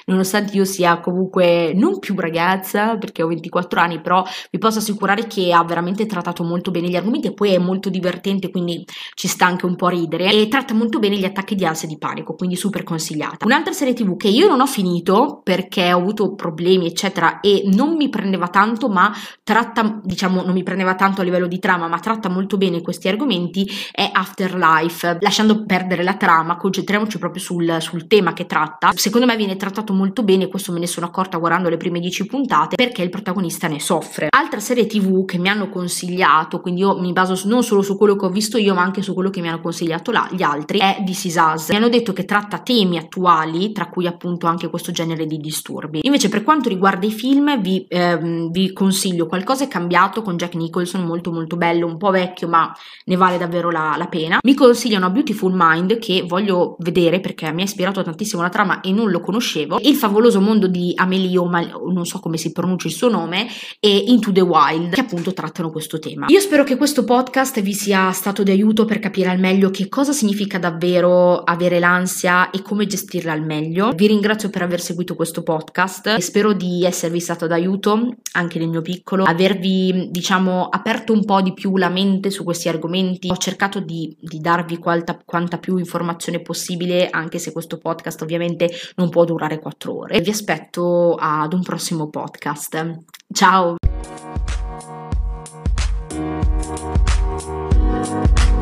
nonostante 0.06 0.56
io 0.56 0.66
sia 0.66 1.00
comunque 1.00 1.74
non 1.76 2.00
più 2.00 2.16
ragazza, 2.18 2.98
perché 2.98 3.24
ho 3.24 3.28
24 3.28 3.80
anni, 3.80 4.02
però 4.02 4.24
vi 4.52 4.58
posso 4.58 4.80
assicurare 4.80 5.28
che 5.28 5.52
ha 5.52 5.64
veramente 5.64 6.06
trattato 6.06 6.44
molto 6.44 6.72
bene 6.72 6.90
gli 6.90 6.96
argomenti 6.96 7.28
e 7.28 7.34
poi 7.34 7.54
è 7.54 7.58
molto 7.58 7.90
divertente, 7.90 8.50
quindi 8.50 8.86
ci 9.14 9.28
sta 9.28 9.46
anche 9.46 9.66
un 9.66 9.76
po' 9.76 9.88
ridere 9.88 10.32
e 10.32 10.48
tratta 10.48 10.74
molto 10.74 11.00
bene 11.00 11.18
gli 11.18 11.26
attacchi 11.26 11.56
di 11.56 11.66
ansia 11.66 11.88
e 11.88 11.92
di 11.92 11.98
panico, 11.98 12.36
quindi 12.36 12.56
super 12.56 12.84
consigliata. 12.84 13.46
Un'altra 13.46 13.74
serie 13.74 13.94
TV 13.94 14.16
che 14.18 14.28
io 14.28 14.48
non 14.48 14.62
ho 14.62 14.66
finito 14.68 15.42
perché 15.44 15.92
ho 15.94 15.98
avuto 15.98 16.36
problemi, 16.36 16.88
eccetera, 16.88 17.40
e 17.40 17.64
non 17.66 17.96
mi 17.96 18.10
prendeva 18.10 18.48
tanto, 18.48 18.90
ma 18.90 19.12
tratta, 19.44 20.00
diciamo, 20.04 20.44
non 20.44 20.54
mi 20.54 20.64
prendeva 20.64 20.96
tanto 20.96 21.22
a 21.22 21.24
livello 21.24 21.48
di 21.48 21.60
trama, 21.60 21.88
ma 21.88 22.00
tratta 22.00 22.30
molto 22.30 22.58
bene 22.58 22.82
questi 22.82 23.08
argomenti, 23.08 23.70
è 23.92 24.10
Afterlife. 24.12 25.18
Lasciando 25.22 25.66
perdere 25.66 26.04
la 26.04 26.16
trama, 26.16 26.58
concentriamoci 26.58 27.18
proprio 27.18 27.42
sul, 27.42 27.78
sul 27.80 28.08
tema 28.08 28.34
che 28.34 28.46
tratta. 28.46 28.92
Secondo 28.94 29.26
me 29.26 29.34
viene 29.40 29.56
trattato 29.56 29.94
molto 29.94 30.24
bene, 30.24 30.48
questo 30.48 30.74
me 30.74 30.80
ne 30.80 30.88
sono 30.88 31.06
accorta 31.06 31.38
guardando 31.38 31.70
le 31.70 31.78
prime 31.78 32.02
10 32.02 32.26
puntate, 32.26 32.76
perché 32.76 33.02
il 33.02 33.10
protagonista 33.10 33.68
ne 33.68 33.80
soffre. 33.80 34.28
Altra 34.30 34.60
serie 34.60 34.86
TV 34.86 35.24
che 35.24 35.38
mi 35.38 35.48
hanno 35.48 35.70
consigliato, 35.70 36.60
quindi 36.60 36.82
io 36.82 37.00
mi 37.00 37.14
baso 37.14 37.40
non 37.48 37.64
solo 37.64 37.82
su 37.82 37.98
quello 37.98 38.18
che 38.18 38.26
ho 38.26 38.30
visto 38.30 38.58
io, 38.58 38.74
ma 38.74 38.82
anche 38.82 39.02
su 39.02 39.14
quello 39.14 39.30
che 39.30 39.40
mi 39.40 39.48
hanno 39.48 39.62
consigliato 39.62 40.12
là, 40.12 40.28
gli 40.32 40.44
altri, 40.44 40.80
è 40.80 41.02
This 41.06 41.24
Is 41.26 41.38
Us. 41.38 41.70
Mi 41.70 41.78
hanno 41.78 41.90
detto 41.90 42.12
che 42.12 42.26
tratta 42.26 42.60
temi 42.60 42.98
attuali, 42.98 43.72
tra 43.72 43.88
cui 43.88 44.06
appunto 44.06 44.46
anche 44.46 44.70
questo 44.70 44.92
genere 44.92 45.26
di 45.26 45.38
disturbi. 45.38 46.02
Invece 46.04 46.28
per 46.28 46.44
quanto 46.44 46.68
riguarda 46.68 47.06
i 47.06 47.12
film, 47.12 47.62
vi, 47.62 47.86
ehm, 47.88 48.52
vi 48.52 48.74
consiglio 48.74 49.28
Qualcosa 49.30 49.64
è 49.64 49.68
cambiato 49.68 50.24
con 50.24 50.38
Jack 50.38 50.56
Nicholson, 50.56 51.06
molto 51.06 51.32
molto 51.32 51.56
bello, 51.56 51.86
un 51.86 51.98
po' 51.98 52.10
vecchio, 52.10 52.48
ma 52.48 52.76
ne 53.06 53.16
vale 53.16 53.38
davvero 53.38 53.70
la, 53.70 53.94
la 53.96 54.08
pena. 54.08 54.40
Mi 54.42 54.56
consigliano 54.56 55.06
A 55.06 55.10
Beautiful 55.12 55.54
Mind, 55.56 56.00
che 56.00 56.24
voglio 56.28 56.76
vedere 56.80 57.20
perché 57.20 57.52
mi 57.54 57.62
ha 57.62 57.66
ispirato 57.66 58.02
tantissimo 58.02 58.42
la 58.42 58.50
trama 58.50 58.82
e 58.82 58.92
non 58.92 59.12
lo 59.12 59.20
conoscevo, 59.30 59.78
Il 59.82 59.96
favoloso 59.96 60.42
mondo 60.42 60.68
di 60.68 60.92
Amelie 60.96 61.28
ma 61.46 61.62
non 61.62 62.06
so 62.06 62.20
come 62.20 62.38
si 62.38 62.52
pronuncia 62.52 62.88
il 62.88 62.94
suo 62.94 63.10
nome, 63.10 63.48
e 63.80 64.06
Into 64.08 64.32
the 64.32 64.42
Wild, 64.42 64.94
che 64.94 65.02
appunto 65.02 65.34
trattano 65.34 65.70
questo 65.70 66.00
tema. 66.00 66.26
Io 66.30 66.40
spero 66.40 66.64
che 66.64 66.76
questo 66.76 67.04
podcast 67.04 67.62
vi 67.62 67.74
sia 67.74 68.12
stato 68.12 68.42
di 68.42 68.50
aiuto 68.50 68.86
per 68.86 68.98
capire 68.98 69.30
al 69.30 69.40
meglio 69.40 69.70
che 69.70 69.88
cosa 69.88 70.12
significa 70.12 70.58
davvero 70.58 71.44
avere 71.44 71.80
l'ansia 71.80 72.50
e 72.50 72.64
come 72.64 72.88
gestirla 72.88 73.32
al 73.32 73.46
meglio. 73.46 73.92
Vi 73.96 74.08
ringrazio 74.08 74.50
per 74.50 74.64
aver 74.64 74.82
seguito 74.82 75.16
questo 75.16 75.44
podcast 75.44 76.08
e 76.08 76.22
spero 76.22 76.54
di 76.54 76.84
esservi 76.84 77.20
stato 77.20 77.46
d'aiuto 77.46 78.16
anche 78.34 78.58
nel 78.58 78.70
mio 78.70 78.82
piccolo, 78.82 79.24
avervi 79.24 80.08
diciamo 80.10 80.68
aperto 80.70 81.14
un 81.14 81.24
po' 81.24 81.42
di 81.42 81.54
più 81.54 81.78
la 81.78 81.90
mente 81.90 82.32
su 82.32 82.44
questi 82.44 82.68
argomenti. 82.68 83.30
Ho 83.30 83.38
cercato 83.38 83.80
di, 83.80 84.16
di 84.20 84.40
darvi 84.40 84.78
quanta, 84.78 85.20
quanta 85.24 85.60
più 85.60 85.78
informazione 85.78 86.42
possibile, 86.42 87.10
anche 87.10 87.38
se 87.38 87.52
questo 87.52 87.78
podcast 87.78 88.22
ovviamente 88.24 88.70
non 88.96 89.10
può 89.20 89.26
durare 89.26 89.60
quattro 89.60 89.98
ore. 89.98 90.22
Vi 90.22 90.30
aspetto 90.30 91.16
ad 91.20 91.52
un 91.54 91.62
prossimo 91.62 92.08
podcast. 92.08 93.00
Ciao! 93.34 93.76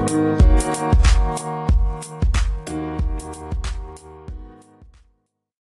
Thank 0.10 0.42
you. 0.42 0.47